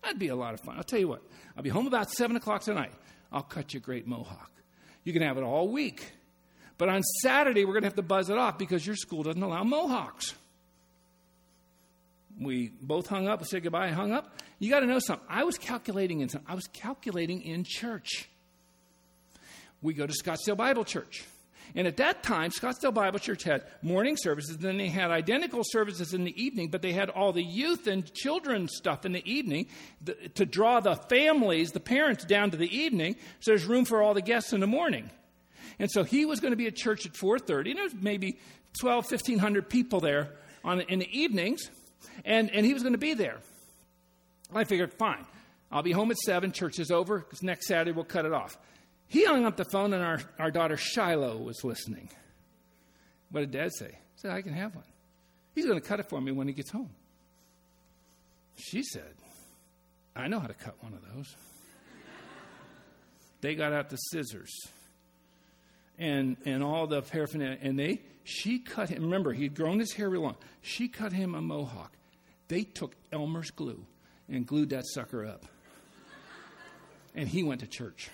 [0.02, 0.78] That'd be a lot of fun.
[0.78, 1.22] I'll tell you what,
[1.56, 2.92] I'll be home about 7 o'clock tonight.
[3.32, 4.50] I'll cut you a great mohawk.
[5.04, 6.12] You can have it all week.
[6.78, 9.42] But on Saturday, we're going to have to buzz it off because your school doesn't
[9.42, 10.34] allow mohawks.
[12.40, 14.40] We both hung up, said goodbye, hung up.
[14.58, 15.28] You got to know something.
[15.30, 18.28] I was calculating in some, I was calculating in church
[19.84, 21.26] we go to Scottsdale Bible Church.
[21.76, 25.64] And at that time, Scottsdale Bible Church had morning services, and then they had identical
[25.64, 29.32] services in the evening, but they had all the youth and children stuff in the
[29.32, 29.68] evening
[30.36, 34.14] to draw the families, the parents, down to the evening, so there's room for all
[34.14, 35.10] the guests in the morning.
[35.80, 38.38] And so he was going to be at church at 4.30, and maybe
[38.80, 40.30] 12, 1,500 people there
[40.64, 41.70] on, in the evenings,
[42.24, 43.38] and, and he was going to be there.
[44.54, 45.26] I figured, fine,
[45.72, 48.58] I'll be home at 7, church is over, because next Saturday we'll cut it off.
[49.14, 52.10] He hung up the phone, and our, our daughter Shiloh was listening.
[53.30, 53.90] What did Dad say?
[53.92, 54.86] He said, I can have one.
[55.54, 56.90] He's going to cut it for me when he gets home.
[58.56, 59.14] She said,
[60.16, 61.36] I know how to cut one of those.
[63.42, 64.50] they got out the scissors
[66.00, 69.04] and, and all the paraphernalia, and they, she cut him.
[69.04, 70.38] Remember, he'd grown his hair real long.
[70.64, 71.92] She cut him a mohawk.
[72.48, 73.86] They took Elmer's glue
[74.28, 75.46] and glued that sucker up.
[77.14, 78.10] And he went to church.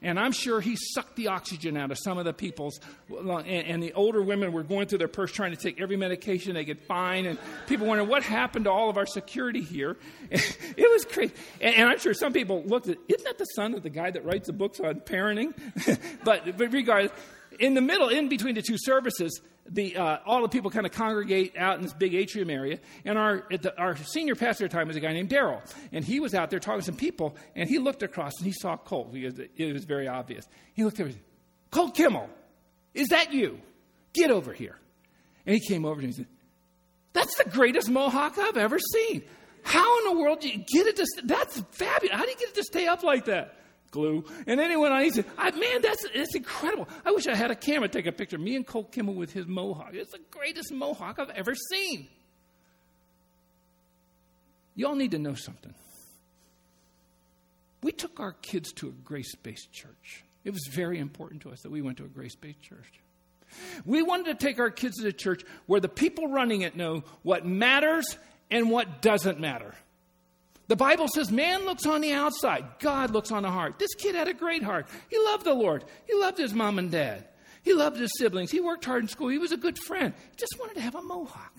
[0.00, 2.78] And I'm sure he sucked the oxygen out of some of the people's.
[3.10, 6.54] And, and, the older women were going through their purse trying to take every medication
[6.54, 7.26] they could find.
[7.26, 9.96] And people wondering what happened to all of our security here.
[10.30, 11.34] it was crazy.
[11.60, 14.10] And, and, I'm sure some people looked at, isn't that the son of the guy
[14.12, 15.52] that writes the books on parenting?
[16.24, 17.12] but, but regardless,
[17.58, 19.40] in the middle, in between the two services,
[19.70, 22.78] the, uh, all the people kind of congregate out in this big atrium area.
[23.04, 25.60] And our, the, our senior pastor at the time was a guy named Daryl.
[25.92, 28.52] And he was out there talking to some people, and he looked across and he
[28.52, 29.10] saw Colt.
[29.12, 30.46] It was very obvious.
[30.74, 31.10] He looked over,
[31.70, 32.28] Colt Kimmel,
[32.94, 33.60] is that you?
[34.14, 34.76] Get over here.
[35.46, 36.30] And he came over to me and he said,
[37.12, 39.22] That's the greatest mohawk I've ever seen.
[39.62, 41.06] How in the world do you get it to?
[41.24, 42.16] That's fabulous.
[42.16, 43.54] How do you get it to stay up like that?
[43.90, 44.24] Glue.
[44.46, 46.88] And then he said, Man, that's, that's incredible.
[47.04, 49.46] I wish I had a camera take a picture me and Colt Kimmel with his
[49.46, 49.90] mohawk.
[49.92, 52.08] It's the greatest mohawk I've ever seen.
[54.74, 55.74] Y'all need to know something.
[57.82, 60.24] We took our kids to a grace based church.
[60.44, 63.00] It was very important to us that we went to a grace based church.
[63.84, 67.04] We wanted to take our kids to a church where the people running it know
[67.22, 68.18] what matters
[68.50, 69.74] and what doesn't matter.
[70.68, 73.78] The Bible says man looks on the outside, God looks on the heart.
[73.78, 74.86] This kid had a great heart.
[75.08, 77.26] He loved the Lord, he loved his mom and dad,
[77.62, 80.14] he loved his siblings, he worked hard in school, he was a good friend.
[80.30, 81.54] He just wanted to have a mohawk.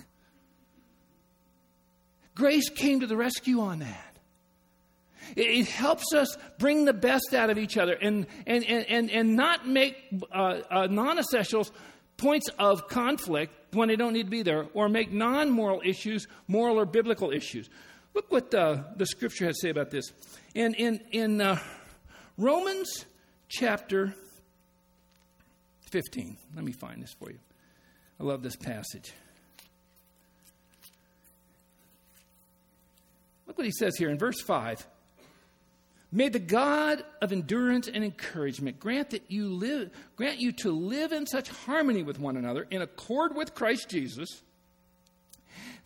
[2.35, 4.05] Grace came to the rescue on that.
[5.35, 9.67] It, helps us bring the best out of each other and, and, and, and, not
[9.67, 9.95] make
[10.31, 11.71] uh, uh, non essentials
[12.17, 16.27] points of conflict when they don't need to be there, or make non moral issues
[16.47, 17.69] moral or biblical issues.
[18.19, 20.12] Look what uh, the scripture has to say about this.
[20.53, 21.58] In, in, in uh,
[22.38, 23.05] Romans
[23.47, 24.13] chapter
[25.91, 27.39] 15, let me find this for you.
[28.19, 29.13] I love this passage.
[33.47, 34.86] Look what he says here in verse 5.
[36.12, 41.13] May the God of endurance and encouragement grant that you live grant you to live
[41.13, 44.41] in such harmony with one another in accord with Christ Jesus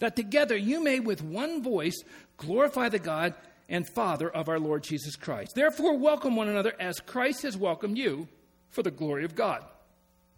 [0.04, 1.96] that together you may with one voice
[2.38, 3.34] glorify the God
[3.70, 5.54] and Father of our Lord Jesus Christ.
[5.56, 8.28] Therefore, welcome one another as Christ has welcomed you
[8.70, 9.64] for the glory of God.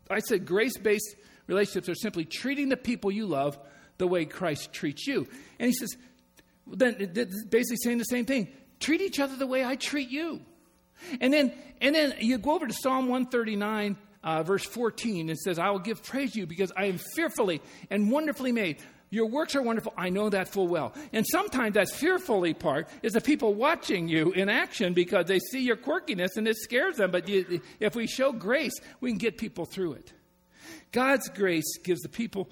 [0.09, 1.15] I said grace based
[1.47, 3.57] relationships are simply treating the people you love
[3.97, 5.27] the way Christ treats you.
[5.59, 5.95] And he says,
[6.67, 6.95] then
[7.49, 10.41] basically saying the same thing treat each other the way I treat you.
[11.19, 15.59] And then, and then you go over to Psalm 139, uh, verse 14, and says,
[15.59, 18.77] I will give praise to you because I am fearfully and wonderfully made.
[19.09, 19.93] Your works are wonderful.
[19.97, 20.93] I know that full well.
[21.13, 25.61] And sometimes that fearfully part is the people watching you in action because they see
[25.61, 27.11] your quirkiness and it scares them.
[27.11, 30.11] But you, if we show grace, we can get people through it.
[30.91, 32.49] God's grace gives the people,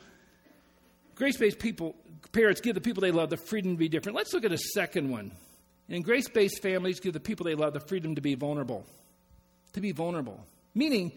[1.15, 1.95] grace based people,
[2.31, 4.15] parents give the people they love the freedom to be different.
[4.15, 5.31] Let's look at a second one.
[5.89, 8.85] And grace based families give the people they love the freedom to be vulnerable.
[9.73, 10.45] To be vulnerable.
[10.75, 11.11] Meaning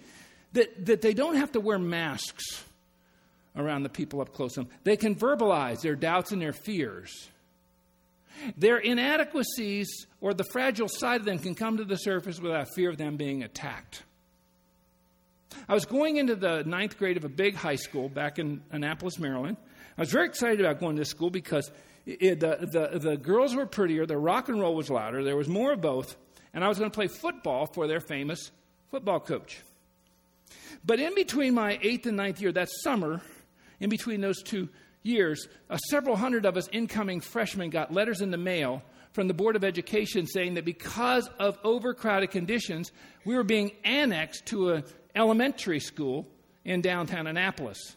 [0.53, 2.65] that, that they don't have to wear masks
[3.57, 4.71] around the people up close to them.
[4.85, 7.29] They can verbalize their doubts and their fears.
[8.57, 12.91] Their inadequacies or the fragile side of them can come to the surface without fear
[12.91, 14.03] of them being attacked.
[15.69, 19.19] I was going into the ninth grade of a big high school back in Annapolis,
[19.19, 19.57] Maryland.
[19.97, 21.71] I was very excited about going to this school because
[22.05, 25.49] it, the, the, the girls were prettier, the rock and roll was louder, there was
[25.49, 26.17] more of both,
[26.53, 28.51] and I was going to play football for their famous
[28.91, 29.61] football coach.
[30.85, 33.23] But in between my eighth and ninth year, that summer,
[33.81, 34.69] in between those two
[35.03, 39.35] years, uh, several hundred of us incoming freshmen got letters in the mail from the
[39.35, 42.93] Board of Education saying that because of overcrowded conditions,
[43.25, 44.85] we were being annexed to an
[45.15, 46.27] elementary school
[46.65, 47.97] in downtown Annapolis.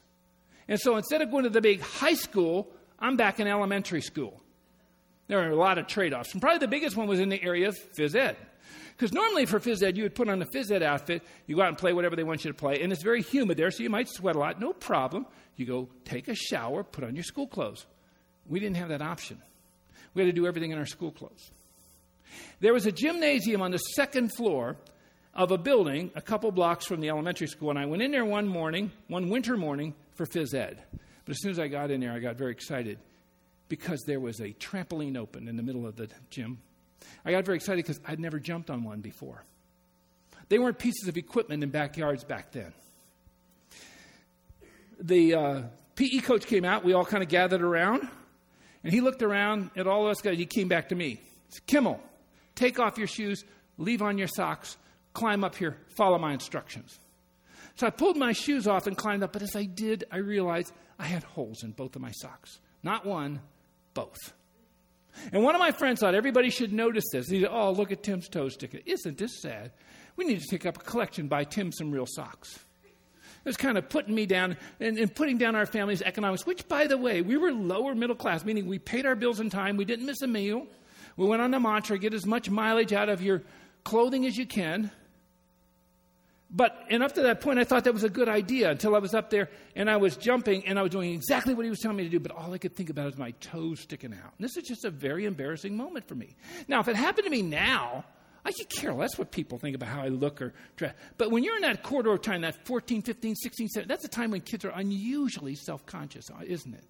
[0.68, 4.42] And so instead of going to the big high school, I'm back in elementary school.
[5.30, 6.34] There are a lot of trade offs.
[6.34, 8.36] And probably the biggest one was in the area of phys ed.
[8.98, 11.62] Because normally for phys ed, you would put on a phys ed outfit, you go
[11.62, 13.84] out and play whatever they want you to play, and it's very humid there, so
[13.84, 14.60] you might sweat a lot.
[14.60, 15.28] No problem.
[15.56, 17.86] You go take a shower, put on your school clothes.
[18.48, 19.38] We didn't have that option.
[20.16, 21.52] We had to do everything in our school clothes.
[22.60, 24.78] There was a gymnasium on the second floor
[25.36, 27.70] of a building a couple blocks from the elementary school.
[27.70, 30.82] And I went in there one morning, one winter morning, for phys ed.
[31.26, 32.98] But as soon as I got in there, I got very excited
[33.70, 36.60] because there was a trampoline open in the middle of the gym.
[37.24, 39.44] I got very excited because I'd never jumped on one before.
[40.50, 42.74] They weren't pieces of equipment in backyards back then.
[45.00, 45.62] The uh,
[45.96, 46.84] PE coach came out.
[46.84, 48.08] We all kind of gathered around.
[48.84, 50.38] And he looked around at all of us guys.
[50.38, 51.22] He came back to me.
[51.50, 52.02] Said, Kimmel,
[52.56, 53.44] take off your shoes,
[53.78, 54.78] leave on your socks,
[55.14, 57.00] climb up here, follow my instructions.
[57.76, 59.34] So I pulled my shoes off and climbed up.
[59.34, 62.60] But as I did, I realized I had holes in both of my socks.
[62.84, 63.42] Not one,
[63.94, 64.34] both.
[65.32, 67.28] And one of my friends thought everybody should notice this.
[67.30, 68.80] He said, Oh, look at Tim's toe sticker.
[68.86, 69.72] Isn't this sad?
[70.16, 72.60] We need to take up a collection, buy Tim some real socks.
[73.24, 76.68] It was kind of putting me down and, and, putting down our family's economics, which,
[76.68, 79.78] by the way, we were lower middle class, meaning we paid our bills in time,
[79.78, 80.68] we didn't miss a meal.
[81.16, 83.44] We went on the mantra get as much mileage out of your
[83.86, 84.92] clothing as you can.
[86.52, 89.00] But, and up to that point, I thought that was a good idea until I
[89.00, 91.80] was up there and I was jumping and I was doing exactly what he was
[91.80, 94.34] telling me to do, but all I could think about was my toes sticking out.
[94.38, 96.36] And this is just a very embarrassing moment for me.
[96.68, 98.04] Now, if it happened to me now,
[98.44, 100.96] I could care less what people think about how I look or dress.
[101.18, 104.08] But when you're in that corridor of time, that 14, 15, 16, 17, that's a
[104.08, 106.86] time when kids are unusually self conscious, isn't it?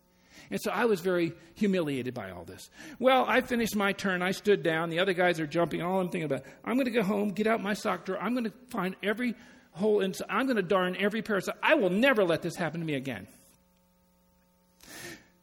[0.51, 2.69] And so I was very humiliated by all this.
[2.97, 4.21] Well, I finished my turn.
[4.21, 4.89] I stood down.
[4.89, 5.81] The other guys are jumping.
[5.81, 8.19] All I'm thinking about, I'm going to go home, get out my sock drawer.
[8.19, 9.35] I'm going to find every
[9.71, 10.13] hole in.
[10.27, 11.59] I'm going to darn every pair of socks.
[11.61, 13.27] I will never let this happen to me again.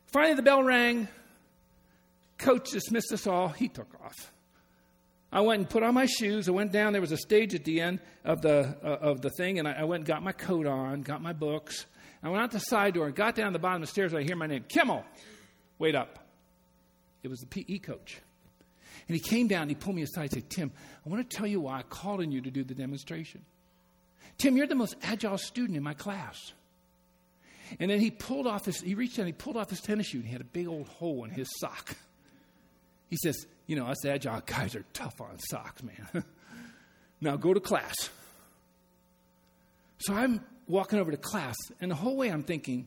[0.06, 1.08] Finally, the bell rang.
[2.38, 3.48] Coach dismissed us all.
[3.48, 4.32] He took off.
[5.32, 6.48] I went and put on my shoes.
[6.48, 6.92] I went down.
[6.92, 9.72] There was a stage at the end of the, uh, of the thing, and I,
[9.72, 11.86] I, went and got my coat on, got my books.
[12.22, 14.12] I went out the side door and got down the bottom of the stairs.
[14.12, 15.04] and I hear my name, Kimmel.
[15.78, 16.18] Wait up.
[17.22, 18.20] It was the PE coach.
[19.08, 20.72] And he came down and he pulled me aside and said, Tim,
[21.04, 23.44] I want to tell you why I called on you to do the demonstration.
[24.38, 26.52] Tim, you're the most agile student in my class.
[27.80, 30.18] And then he pulled off his, he reached down, he pulled off his tennis shoe,
[30.18, 31.96] and he had a big old hole in his sock.
[33.08, 36.24] He says, You know, us agile guys are tough on socks, man.
[37.20, 37.94] now go to class.
[39.98, 42.86] So I'm walking over to class, and the whole way I'm thinking,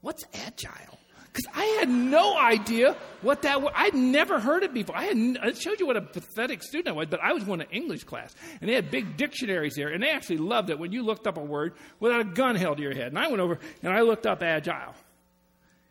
[0.00, 0.98] What's agile?
[1.32, 3.72] Because I had no idea what that was.
[3.76, 4.96] I'd never heard it before.
[4.96, 7.70] I, had, showed you what a pathetic student I was, but I was going to
[7.70, 11.02] English class, and they had big dictionaries there, and they actually loved it when you
[11.02, 13.08] looked up a word without a gun held to your head.
[13.08, 14.94] And I went over and I looked up agile.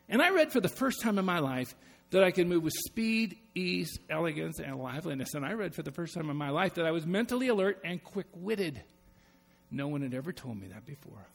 [0.09, 1.75] And I read for the first time in my life
[2.11, 5.33] that I could move with speed, ease, elegance, and liveliness.
[5.33, 7.81] And I read for the first time in my life that I was mentally alert
[7.83, 8.81] and quick witted.
[9.71, 11.27] No one had ever told me that before.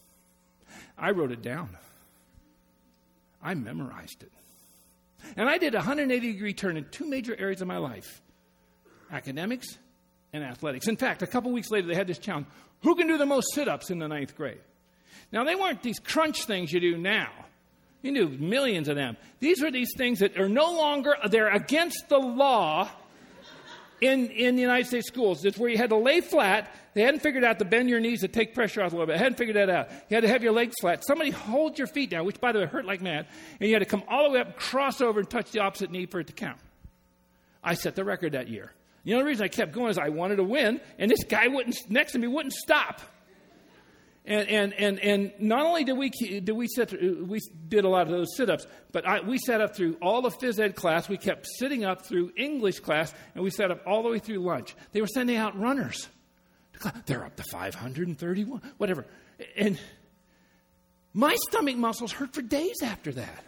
[0.99, 1.71] I wrote it down,
[3.43, 4.33] I memorized it.
[5.37, 8.21] And I did a 180 degree turn in two major areas of my life
[9.11, 9.79] academics
[10.33, 10.89] and athletics.
[10.89, 12.47] In fact, a couple weeks later, they had this challenge
[12.83, 14.61] who can do the most sit ups in the ninth grade?
[15.31, 17.31] Now, they weren't these crunch things you do now.
[18.03, 19.17] You knew millions of them.
[19.39, 22.91] These were these things that are no longer, they're against the law
[24.03, 25.45] in, in the United States schools.
[25.45, 26.75] It's where you had to lay flat.
[26.95, 29.15] They hadn't figured out to bend your knees to take pressure off a little bit.
[29.15, 29.89] They hadn't figured that out.
[30.11, 31.05] You had to have your legs flat.
[31.07, 33.27] Somebody hold your feet down, which, by the way, hurt like mad.
[33.61, 35.93] And you had to come all the way up, cross over, and touch the opposite
[35.93, 36.59] knee for it to count.
[37.63, 38.73] I set the record that year.
[39.05, 41.77] The only reason I kept going is I wanted to win, and this guy wouldn't,
[41.89, 43.01] next to me wouldn't stop.
[44.25, 47.89] And, and, and, and not only did we, did we, sit through, we did a
[47.89, 50.77] lot of those sit ups, but I, we sat up through all the phys ed
[50.77, 51.09] class.
[51.09, 54.39] We kept sitting up through English class, and we sat up all the way through
[54.39, 54.77] lunch.
[54.93, 56.09] They were sending out runners.
[57.07, 59.07] They're up to 531, whatever.
[59.57, 59.79] And
[61.13, 63.45] my stomach muscles hurt for days after that.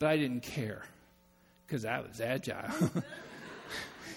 [0.00, 0.82] But I didn't care
[1.66, 2.90] because I was agile.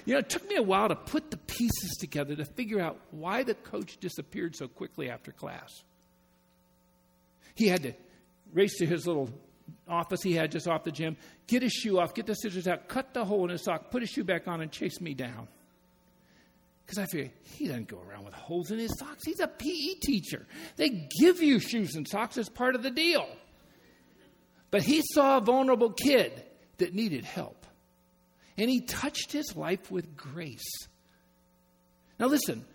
[0.05, 2.99] You know, it took me a while to put the pieces together to figure out
[3.11, 5.83] why the coach disappeared so quickly after class.
[7.55, 7.93] He had to
[8.53, 9.29] race to his little
[9.87, 11.15] office he had just off the gym,
[11.47, 14.01] get his shoe off, get the scissors out, cut the hole in his sock, put
[14.01, 15.47] his shoe back on, and chase me down.
[16.85, 19.21] Because I figured he doesn't go around with holes in his socks.
[19.25, 20.45] He's a PE teacher.
[20.75, 23.27] They give you shoes and socks as part of the deal.
[24.69, 26.43] But he saw a vulnerable kid
[26.77, 27.65] that needed help
[28.57, 30.87] and he touched his life with grace.
[32.19, 32.65] Now, listen,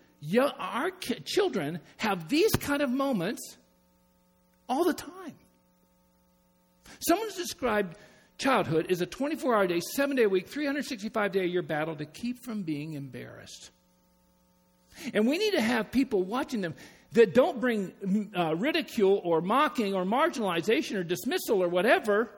[0.58, 0.90] our
[1.24, 3.56] children have these kind of moments
[4.68, 5.34] all the time.
[7.00, 7.96] Someone's described
[8.38, 12.06] childhood as a 24 hour day, seven day week, 365 day a year battle to
[12.06, 13.70] keep from being embarrassed.
[15.14, 16.74] And we need to have people watching them
[17.12, 22.30] that don't bring uh, ridicule or mocking or marginalization or dismissal or whatever,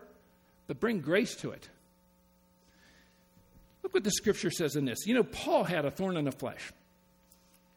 [0.66, 1.68] but bring grace to it.
[3.90, 5.04] Look what the scripture says in this.
[5.04, 6.70] You know, Paul had a thorn in the flesh.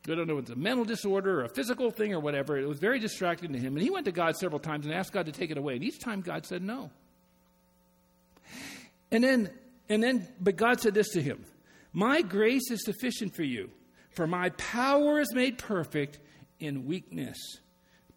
[0.08, 2.56] I don't know if it's a mental disorder or a physical thing or whatever.
[2.56, 3.76] It was very distracting to him.
[3.76, 5.74] And he went to God several times and asked God to take it away.
[5.74, 6.92] And each time God said no.
[9.10, 9.50] And then,
[9.90, 11.46] and then, but God said this to him
[11.94, 13.72] My grace is sufficient for you,
[14.12, 16.20] for my power is made perfect
[16.60, 17.40] in weakness.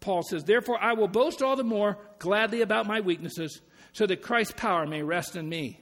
[0.01, 3.59] Paul says, Therefore, I will boast all the more gladly about my weaknesses,
[3.93, 5.79] so that Christ's power may rest in me.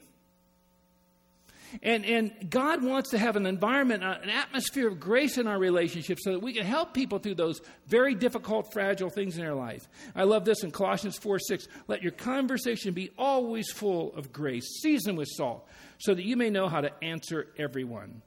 [1.82, 5.58] And, and God wants to have an environment, uh, an atmosphere of grace in our
[5.58, 9.56] relationships so that we can help people through those very difficult, fragile things in their
[9.56, 9.88] life.
[10.16, 11.68] I love this in Colossians 4 6.
[11.88, 15.68] Let your conversation be always full of grace, seasoned with salt,
[16.00, 18.22] so that you may know how to answer everyone.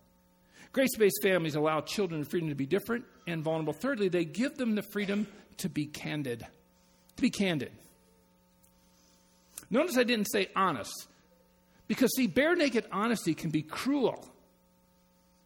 [0.72, 3.72] Grace based families allow children the freedom to be different and vulnerable.
[3.72, 5.26] Thirdly, they give them the freedom
[5.59, 6.46] to be candid.
[7.16, 7.72] To be candid.
[9.70, 10.92] Notice I didn't say honest.
[11.89, 14.24] Because, see, bare naked honesty can be cruel.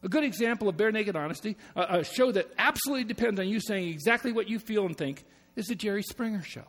[0.03, 3.61] A good example of bare naked honesty, a, a, show that absolutely depends on you
[3.61, 5.25] saying exactly what you feel and think,
[5.55, 6.65] is the Jerry Springer show.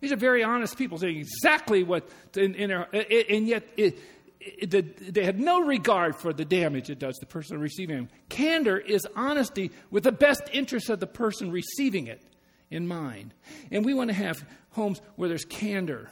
[0.00, 3.98] These are very honest people saying exactly what, and yet it,
[4.40, 8.10] it, the, they have no regard for the damage it does the person receiving it.
[8.28, 12.22] Candor is honesty with the best interest of the person receiving it
[12.70, 13.34] in mind.
[13.70, 16.10] And we want to have homes where there's candor.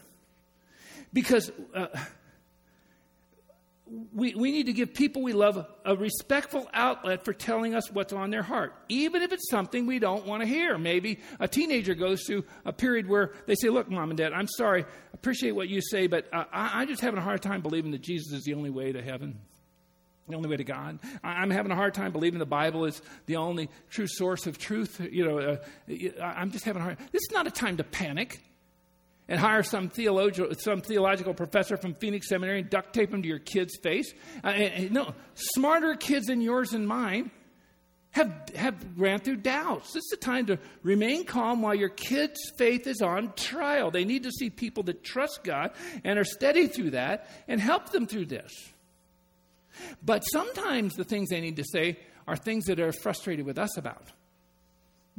[1.12, 1.50] Because.
[1.74, 1.86] Uh,
[4.12, 8.12] we, we need to give people we love a respectful outlet for telling us what's
[8.12, 10.78] on their heart, even if it's something we don't want to hear.
[10.78, 14.46] Maybe a teenager goes through a period where they say, Look, mom and dad, I'm
[14.46, 17.90] sorry, appreciate what you say, but uh, I, I'm just having a hard time believing
[17.90, 19.40] that Jesus is the only way to heaven.
[20.28, 21.00] The only way to God.
[21.24, 25.00] I'm having a hard time believing the Bible is the only true source of truth.
[25.10, 26.98] You know, uh, I'm just having a hard.
[27.10, 28.40] This is not a time to panic
[29.30, 33.28] and hire some theological, some theological professor from Phoenix Seminary and duct tape him to
[33.28, 34.12] your kid's face.
[34.44, 37.30] Uh, and, and, no, smarter kids than yours and mine
[38.10, 39.92] have, have ran through doubts.
[39.92, 43.92] This is the time to remain calm while your kid's faith is on trial.
[43.92, 45.70] They need to see people that trust God
[46.02, 48.52] and are steady through that and help them through this.
[50.04, 53.76] But sometimes the things they need to say are things that are frustrated with us
[53.76, 54.10] about.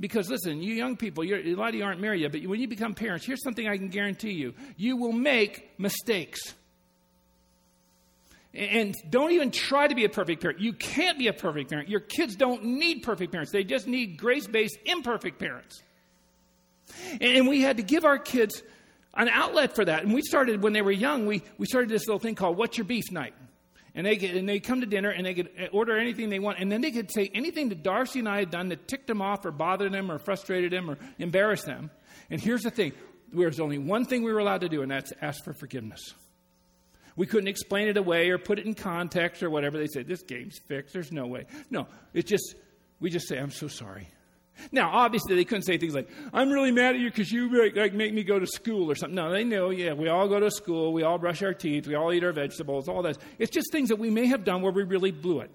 [0.01, 2.67] Because listen, you young people, a lot of you aren't married yet, but when you
[2.67, 6.55] become parents, here's something I can guarantee you you will make mistakes.
[8.53, 10.59] And don't even try to be a perfect parent.
[10.59, 11.87] You can't be a perfect parent.
[11.87, 15.81] Your kids don't need perfect parents, they just need grace based, imperfect parents.
[17.21, 18.63] And we had to give our kids
[19.13, 20.03] an outlet for that.
[20.03, 22.77] And we started, when they were young, we, we started this little thing called What's
[22.77, 23.33] Your Beef Night.
[23.93, 26.71] And they and they come to dinner and they could order anything they want, and
[26.71, 29.45] then they could say anything that Darcy and I had done that ticked them off
[29.45, 31.91] or bothered them or frustrated them or embarrassed them.
[32.29, 32.93] And here's the thing:
[33.33, 36.13] there's only one thing we were allowed to do, and that's ask for forgiveness.
[37.17, 39.77] We couldn't explain it away or put it in context or whatever.
[39.77, 40.93] They said this game's fixed.
[40.93, 41.45] There's no way.
[41.69, 42.55] No, it's just
[43.01, 44.07] we just say I'm so sorry.
[44.71, 47.75] Now, obviously, they couldn't say things like, I'm really mad at you because you make,
[47.75, 49.15] like, make me go to school or something.
[49.15, 51.95] No, they know, yeah, we all go to school, we all brush our teeth, we
[51.95, 53.17] all eat our vegetables, all that.
[53.39, 55.51] It's just things that we may have done where we really blew it.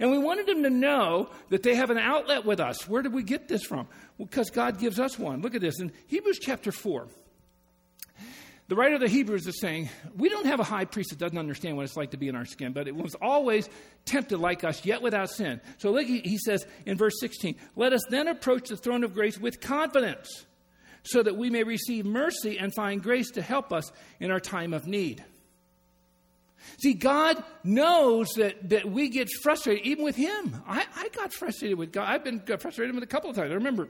[0.00, 2.88] And we wanted them to know that they have an outlet with us.
[2.88, 3.88] Where did we get this from?
[4.18, 5.42] Well, because God gives us one.
[5.42, 7.08] Look at this in Hebrews chapter 4.
[8.68, 11.38] The writer of the Hebrews is saying, We don't have a high priest that doesn't
[11.38, 13.68] understand what it's like to be in our skin, but it was always
[14.04, 15.60] tempted like us, yet without sin.
[15.78, 19.38] So look, he says in verse 16, Let us then approach the throne of grace
[19.38, 20.46] with confidence,
[21.02, 23.90] so that we may receive mercy and find grace to help us
[24.20, 25.24] in our time of need.
[26.78, 30.62] See, God knows that, that we get frustrated, even with Him.
[30.66, 32.08] I, I got frustrated with God.
[32.08, 33.50] I've been frustrated with a couple of times.
[33.50, 33.88] I remember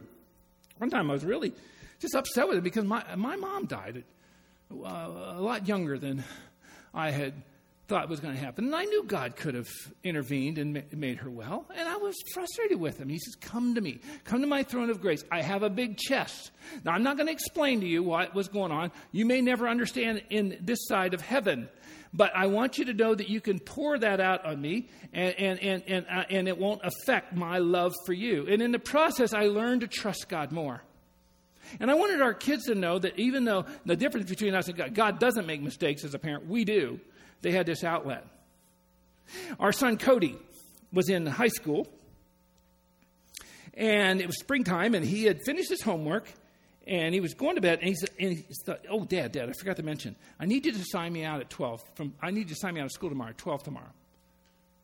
[0.78, 1.52] one time I was really
[2.00, 4.04] just upset with Him because my, my mom died
[4.84, 6.24] a lot younger than
[6.94, 7.34] I had
[7.88, 8.64] thought was going to happen.
[8.66, 9.68] And I knew God could have
[10.02, 11.66] intervened and ma- made her well.
[11.74, 13.08] And I was frustrated with him.
[13.08, 14.00] He says, Come to me.
[14.24, 15.24] Come to my throne of grace.
[15.30, 16.52] I have a big chest.
[16.84, 18.92] Now, I'm not going to explain to you what was going on.
[19.10, 21.68] You may never understand in this side of heaven.
[22.14, 25.34] But I want you to know that you can pour that out on me, and,
[25.38, 28.46] and, and, and, uh, and it won't affect my love for you.
[28.48, 30.82] And in the process, I learned to trust God more.
[31.80, 34.76] And I wanted our kids to know that even though the difference between us and
[34.76, 37.00] God, God doesn't make mistakes as a parent, we do,
[37.40, 38.26] they had this outlet.
[39.58, 40.36] Our son Cody
[40.92, 41.88] was in high school,
[43.74, 46.30] and it was springtime, and he had finished his homework,
[46.86, 48.44] and he was going to bed, and he, said, and he
[48.90, 50.16] "Oh, Dad, Dad, I forgot to mention.
[50.38, 51.82] I need you to sign me out at twelve.
[51.94, 53.92] From I need you to sign me out of school tomorrow, twelve tomorrow."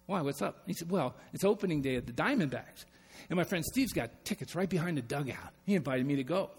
[0.07, 0.22] Why?
[0.22, 0.62] What's up?
[0.66, 2.86] He said, "Well, it's opening day at the Diamondbacks,
[3.28, 5.53] and my friend Steve's got tickets right behind the dugout.
[5.66, 6.51] He invited me to go."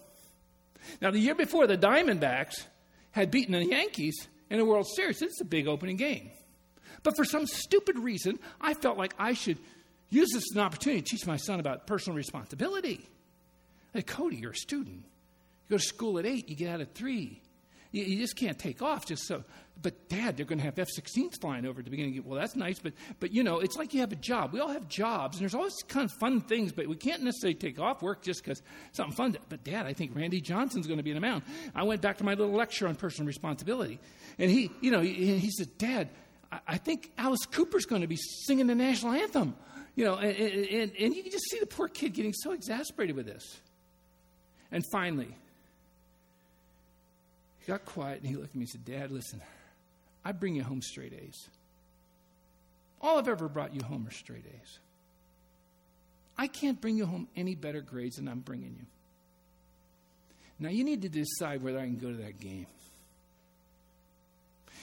[1.02, 2.66] Now, the year before, the Diamondbacks
[3.12, 5.20] had beaten the Yankees in the World Series.
[5.20, 6.32] This is a big opening game.
[7.04, 9.58] But for some stupid reason, I felt like I should
[10.10, 13.08] use this as an opportunity to teach my son about personal responsibility.
[13.94, 14.98] Hey, Cody, you're a student.
[15.68, 17.42] You go to school at 8, you get out at 3.
[17.92, 19.44] You, you just can't take off just so.
[19.82, 22.22] But, Dad, they're going to have F 16s flying over at the beginning.
[22.26, 24.52] Well, that's nice, but, but, you know, it's like you have a job.
[24.52, 27.56] We all have jobs, and there's always kind of fun things, but we can't necessarily
[27.56, 28.62] take off work just because
[28.92, 29.38] something fun.
[29.48, 31.44] But, Dad, I think Randy Johnson's going to be in a mound.
[31.74, 34.00] I went back to my little lecture on personal responsibility.
[34.38, 36.10] And he, you know, he, he said, Dad,
[36.52, 39.56] I, I think Alice Cooper's going to be singing the national anthem.
[39.96, 43.16] You know, and, and, and you can just see the poor kid getting so exasperated
[43.16, 43.62] with this.
[44.72, 45.36] And finally,
[47.60, 49.42] he got quiet and he looked at me and said, Dad, listen,
[50.24, 51.50] I bring you home straight A's.
[53.02, 54.80] All I've ever brought you home are straight A's.
[56.38, 58.86] I can't bring you home any better grades than I'm bringing you.
[60.60, 62.68] Now you need to decide whether I can go to that game.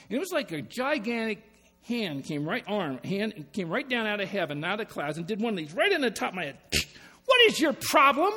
[0.09, 1.43] And it was like a gigantic
[1.83, 5.17] hand came right arm hand came right down out of heaven, out of the clouds,
[5.17, 6.57] and did one of these right in the top of my head.
[7.25, 8.31] What is your problem?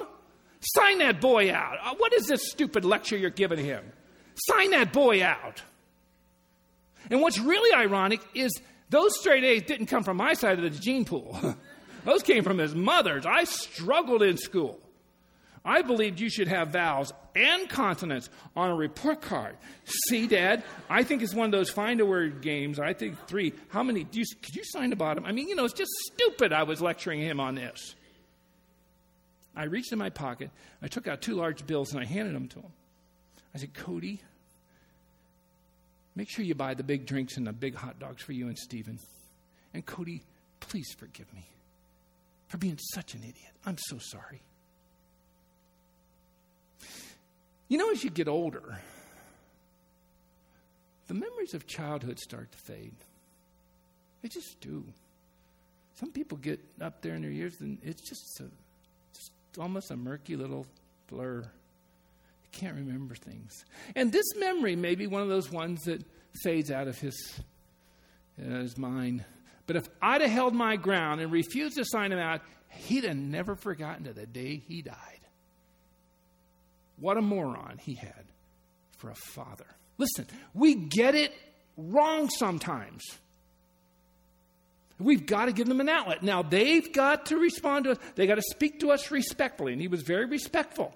[0.61, 1.79] Sign that boy out.
[1.81, 3.85] Uh, what is this stupid lecture you're giving him?
[4.47, 5.63] Sign that boy out.
[7.11, 8.53] And what's really ironic is
[8.91, 11.57] those straight A's didn't come from my side of the gene pool.
[12.05, 13.27] those came from his mother's.
[13.27, 14.81] I struggled in school.
[15.65, 19.57] I believed you should have vowels and consonants on a report card.
[20.09, 22.81] See, Dad, I think it's one of those find a word games.
[22.81, 23.53] I think three.
[23.69, 24.05] How many?
[24.05, 25.27] Do you, could you sign the bottom?
[25.27, 27.95] I mean, you know, it's just stupid I was lecturing him on this.
[29.55, 32.49] I reached in my pocket, I took out two large bills, and I handed them
[32.49, 32.73] to him.
[33.55, 34.23] I said, Cody,
[36.15, 38.59] make sure you buy the big drinks and the big hot dogs for you and
[38.59, 38.99] Stephen.
[39.73, 40.23] And Cody,
[40.61, 41.47] please forgive me
[42.49, 43.53] for being such an idiot.
[43.65, 44.43] I'm so sorry.
[47.69, 48.81] You know, as you get older,
[51.07, 52.97] the memories of childhood start to fade.
[54.23, 54.85] They just do.
[55.95, 58.45] Some people get up there in their years and it's just, a,
[59.15, 60.67] just almost a murky little
[61.09, 61.45] blur
[62.53, 63.65] can't remember things.
[63.95, 66.05] And this memory may be one of those ones that
[66.43, 67.41] fades out of his,
[68.41, 69.25] uh, his mind.
[69.67, 73.17] But if I'd have held my ground and refused to sign him out, he'd have
[73.17, 75.21] never forgotten to the day he died.
[76.99, 78.25] What a moron he had
[78.99, 79.67] for a father.
[79.97, 81.33] Listen, we get it
[81.77, 83.03] wrong sometimes.
[84.99, 86.23] We've got to give them an outlet.
[86.23, 87.99] Now, they've got to respond to us.
[88.17, 89.73] They've got to speak to us respectfully.
[89.73, 90.95] And he was very respectful.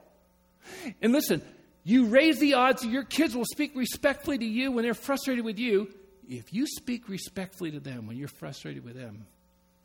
[1.00, 1.42] And listen,
[1.84, 5.44] you raise the odds that your kids will speak respectfully to you when they're frustrated
[5.44, 5.92] with you
[6.28, 9.26] if you speak respectfully to them when you're frustrated with them.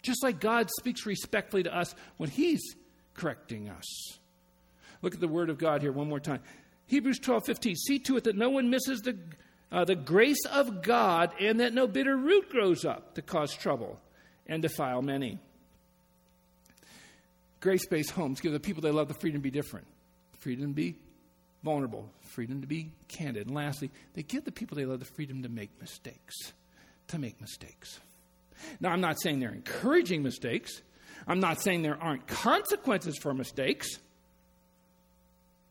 [0.02, 2.62] Just like God speaks respectfully to us when He's
[3.14, 3.86] correcting us.
[5.02, 6.40] Look at the Word of God here one more time.
[6.88, 7.76] Hebrews 12 15.
[7.76, 9.18] See to it that no one misses the,
[9.72, 14.00] uh, the grace of God and that no bitter root grows up to cause trouble
[14.48, 15.38] and defile many.
[17.60, 19.86] Grace based homes give the people they love the freedom to be different
[20.40, 20.98] freedom to be
[21.64, 23.48] vulnerable, freedom to be candid.
[23.48, 26.36] And lastly, they give the people they love the freedom to make mistakes.
[27.08, 28.00] To make mistakes.
[28.80, 30.82] Now, I'm not saying they're encouraging mistakes.
[31.28, 34.00] I'm not saying there aren't consequences for mistakes.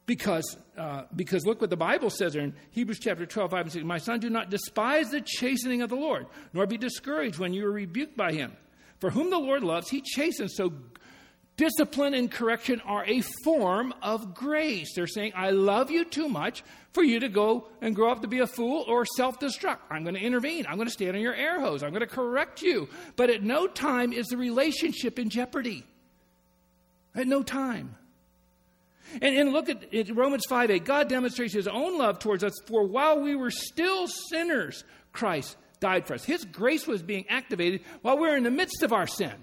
[0.06, 3.84] Because, uh, because look what the Bible says in Hebrews chapter 12, 5 and 6.
[3.84, 7.66] My son, do not despise the chastening of the Lord, nor be discouraged when you
[7.66, 8.56] are rebuked by him.
[9.00, 10.54] For whom the Lord loves, he chastens.
[10.56, 10.72] So
[11.58, 14.92] Discipline and correction are a form of grace.
[14.94, 18.28] They're saying, I love you too much for you to go and grow up to
[18.28, 19.78] be a fool or self destruct.
[19.90, 20.66] I'm going to intervene.
[20.68, 21.82] I'm going to stand on your air hose.
[21.82, 22.88] I'm going to correct you.
[23.16, 25.84] But at no time is the relationship in jeopardy.
[27.12, 27.96] At no time.
[29.20, 30.84] And, and look at, Romans 5 8.
[30.84, 36.06] God demonstrates his own love towards us, for while we were still sinners, Christ died
[36.06, 36.22] for us.
[36.22, 39.34] His grace was being activated while we we're in the midst of our sin.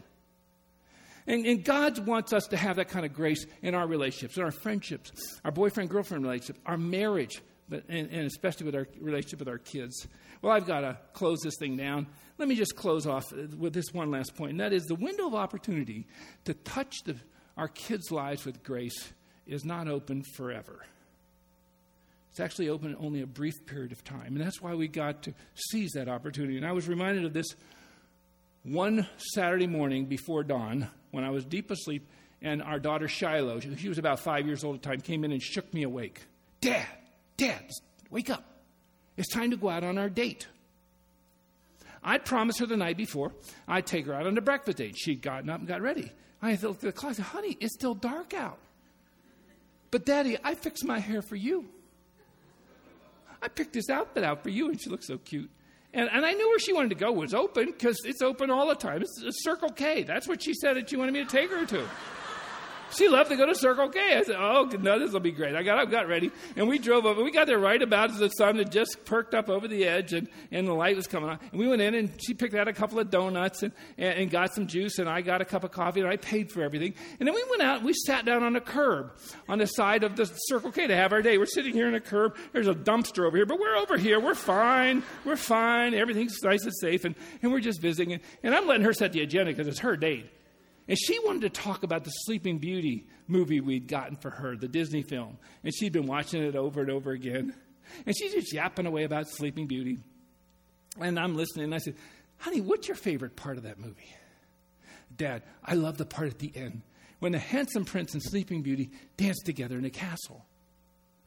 [1.27, 4.43] And, and, God wants us to have that kind of grace in our relationships, in
[4.43, 5.11] our friendships,
[5.43, 9.57] our boyfriend girlfriend relationship, our marriage, but, and, and especially with our relationship with our
[9.57, 10.07] kids.
[10.41, 12.05] Well, I've got to close this thing down.
[12.37, 15.25] Let me just close off with this one last point, and that is the window
[15.25, 16.05] of opportunity
[16.43, 17.15] to touch the,
[17.57, 19.13] our kids' lives with grace
[19.47, 20.85] is not open forever.
[22.29, 24.35] It's actually open only a brief period of time.
[24.35, 25.33] And that's why we got to
[25.71, 26.57] seize that opportunity.
[26.57, 27.47] And I was reminded of this
[28.65, 32.07] one Saturday morning before dawn when I was deep asleep,
[32.41, 35.31] and our daughter Shiloh, she was about five years old at the time, came in
[35.31, 36.21] and shook me awake.
[36.61, 36.85] Dad,
[37.37, 37.63] Dad,
[38.09, 38.43] wake up.
[39.17, 40.47] It's time to go out on our date.
[42.03, 43.31] I'd promised her the night before
[43.67, 44.95] I'd take her out on a breakfast date.
[44.97, 46.11] She'd gotten up and got ready.
[46.41, 48.59] I looked at the clock said, Honey, it's still dark out.
[49.89, 51.65] But, Daddy, I fixed my hair for you.
[53.41, 55.49] I picked this outfit out for you, and she looked so cute.
[55.95, 58.67] And, and I knew where she wanted to go was open because it's open all
[58.67, 59.01] the time.
[59.01, 60.03] It's, Circle K.
[60.03, 61.87] That's what she said that she wanted me to take her to.
[62.97, 64.17] She loved to go to Circle K.
[64.17, 66.79] I said, "Oh no, this will be great." I got up, got ready, and we
[66.79, 67.23] drove over.
[67.23, 70.13] We got there right about as the sun had just perked up over the edge,
[70.13, 71.39] and, and the light was coming on.
[71.51, 74.31] And we went in, and she picked out a couple of donuts and, and, and
[74.31, 76.93] got some juice, and I got a cup of coffee, and I paid for everything.
[77.19, 79.13] And then we went out, and we sat down on a curb
[79.49, 81.37] on the side of the Circle K to have our day.
[81.37, 82.35] We're sitting here in a curb.
[82.53, 84.19] There's a dumpster over here, but we're over here.
[84.19, 85.03] We're fine.
[85.23, 85.93] We're fine.
[85.93, 88.13] Everything's nice and safe, and, and we're just visiting.
[88.13, 90.29] And, and I'm letting her set the agenda because it's her date.
[90.87, 94.67] And she wanted to talk about the Sleeping Beauty movie we'd gotten for her, the
[94.67, 95.37] Disney film.
[95.63, 97.55] And she'd been watching it over and over again.
[98.05, 99.99] And she's just yapping away about Sleeping Beauty.
[100.99, 101.95] And I'm listening, and I said,
[102.37, 104.13] Honey, what's your favorite part of that movie?
[105.15, 106.81] Dad, I love the part at the end
[107.19, 110.45] when the handsome prince and Sleeping Beauty dance together in a castle.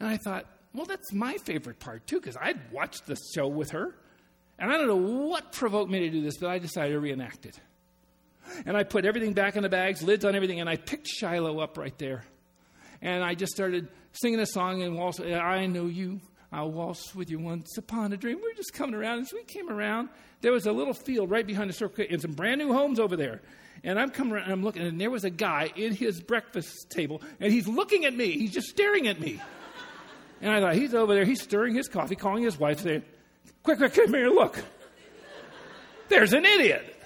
[0.01, 3.71] And I thought, well, that's my favorite part too, because I'd watched the show with
[3.71, 3.97] her.
[4.59, 7.47] And I don't know what provoked me to do this, but I decided to reenact
[7.47, 7.59] it.
[8.67, 11.61] And I put everything back in the bags, lids on everything, and I picked Shiloh
[11.61, 12.25] up right there.
[13.01, 15.21] And I just started singing a song and waltz.
[15.21, 16.21] Uh, I know you.
[16.51, 18.37] I'll waltz with you once upon a dream.
[18.37, 19.21] We were just coming around.
[19.21, 20.09] As we came around,
[20.41, 23.17] there was a little field right behind the circle and some brand new homes over
[23.17, 23.43] there.
[23.85, 26.91] And I'm coming around and I'm looking, and there was a guy in his breakfast
[26.91, 28.33] table, and he's looking at me.
[28.33, 29.41] He's just staring at me.
[30.41, 31.25] And I thought, he's over there.
[31.25, 33.03] He's stirring his coffee, calling his wife, saying,
[33.63, 34.63] Quick, quick, come here, look.
[36.09, 36.98] There's an idiot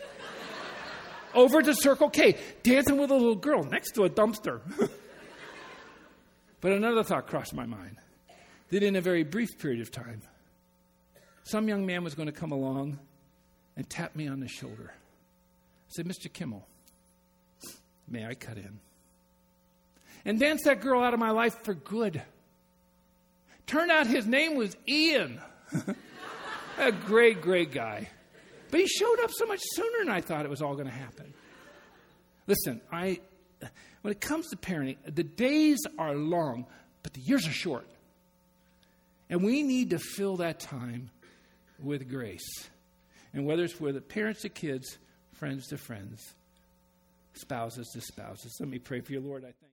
[1.35, 4.61] over to Circle K, dancing with a little girl next to a dumpster.
[6.61, 7.97] but another thought crossed my mind
[8.71, 10.23] that in a very brief period of time,
[11.45, 12.99] some young man was going to come along
[13.77, 14.93] and tap me on the shoulder.
[14.93, 16.33] I said, Mr.
[16.33, 16.67] Kimmel,
[18.09, 18.81] may I cut in?
[20.25, 22.23] And dance that girl out of my life for good.
[23.67, 25.41] Turned out his name was Ian.
[26.79, 28.09] a great, great guy.
[28.73, 30.93] But he showed up so much sooner than I thought it was all going to
[30.93, 31.35] happen.
[32.47, 33.21] Listen, I,
[34.01, 36.65] when it comes to parenting, the days are long,
[37.03, 37.87] but the years are short.
[39.29, 41.11] And we need to fill that time
[41.83, 42.71] with grace.
[43.35, 44.97] And whether it's with parents to kids,
[45.35, 46.35] friends to friends,
[47.35, 48.57] spouses to spouses.
[48.59, 49.45] Let me pray for you, Lord.
[49.45, 49.72] I thank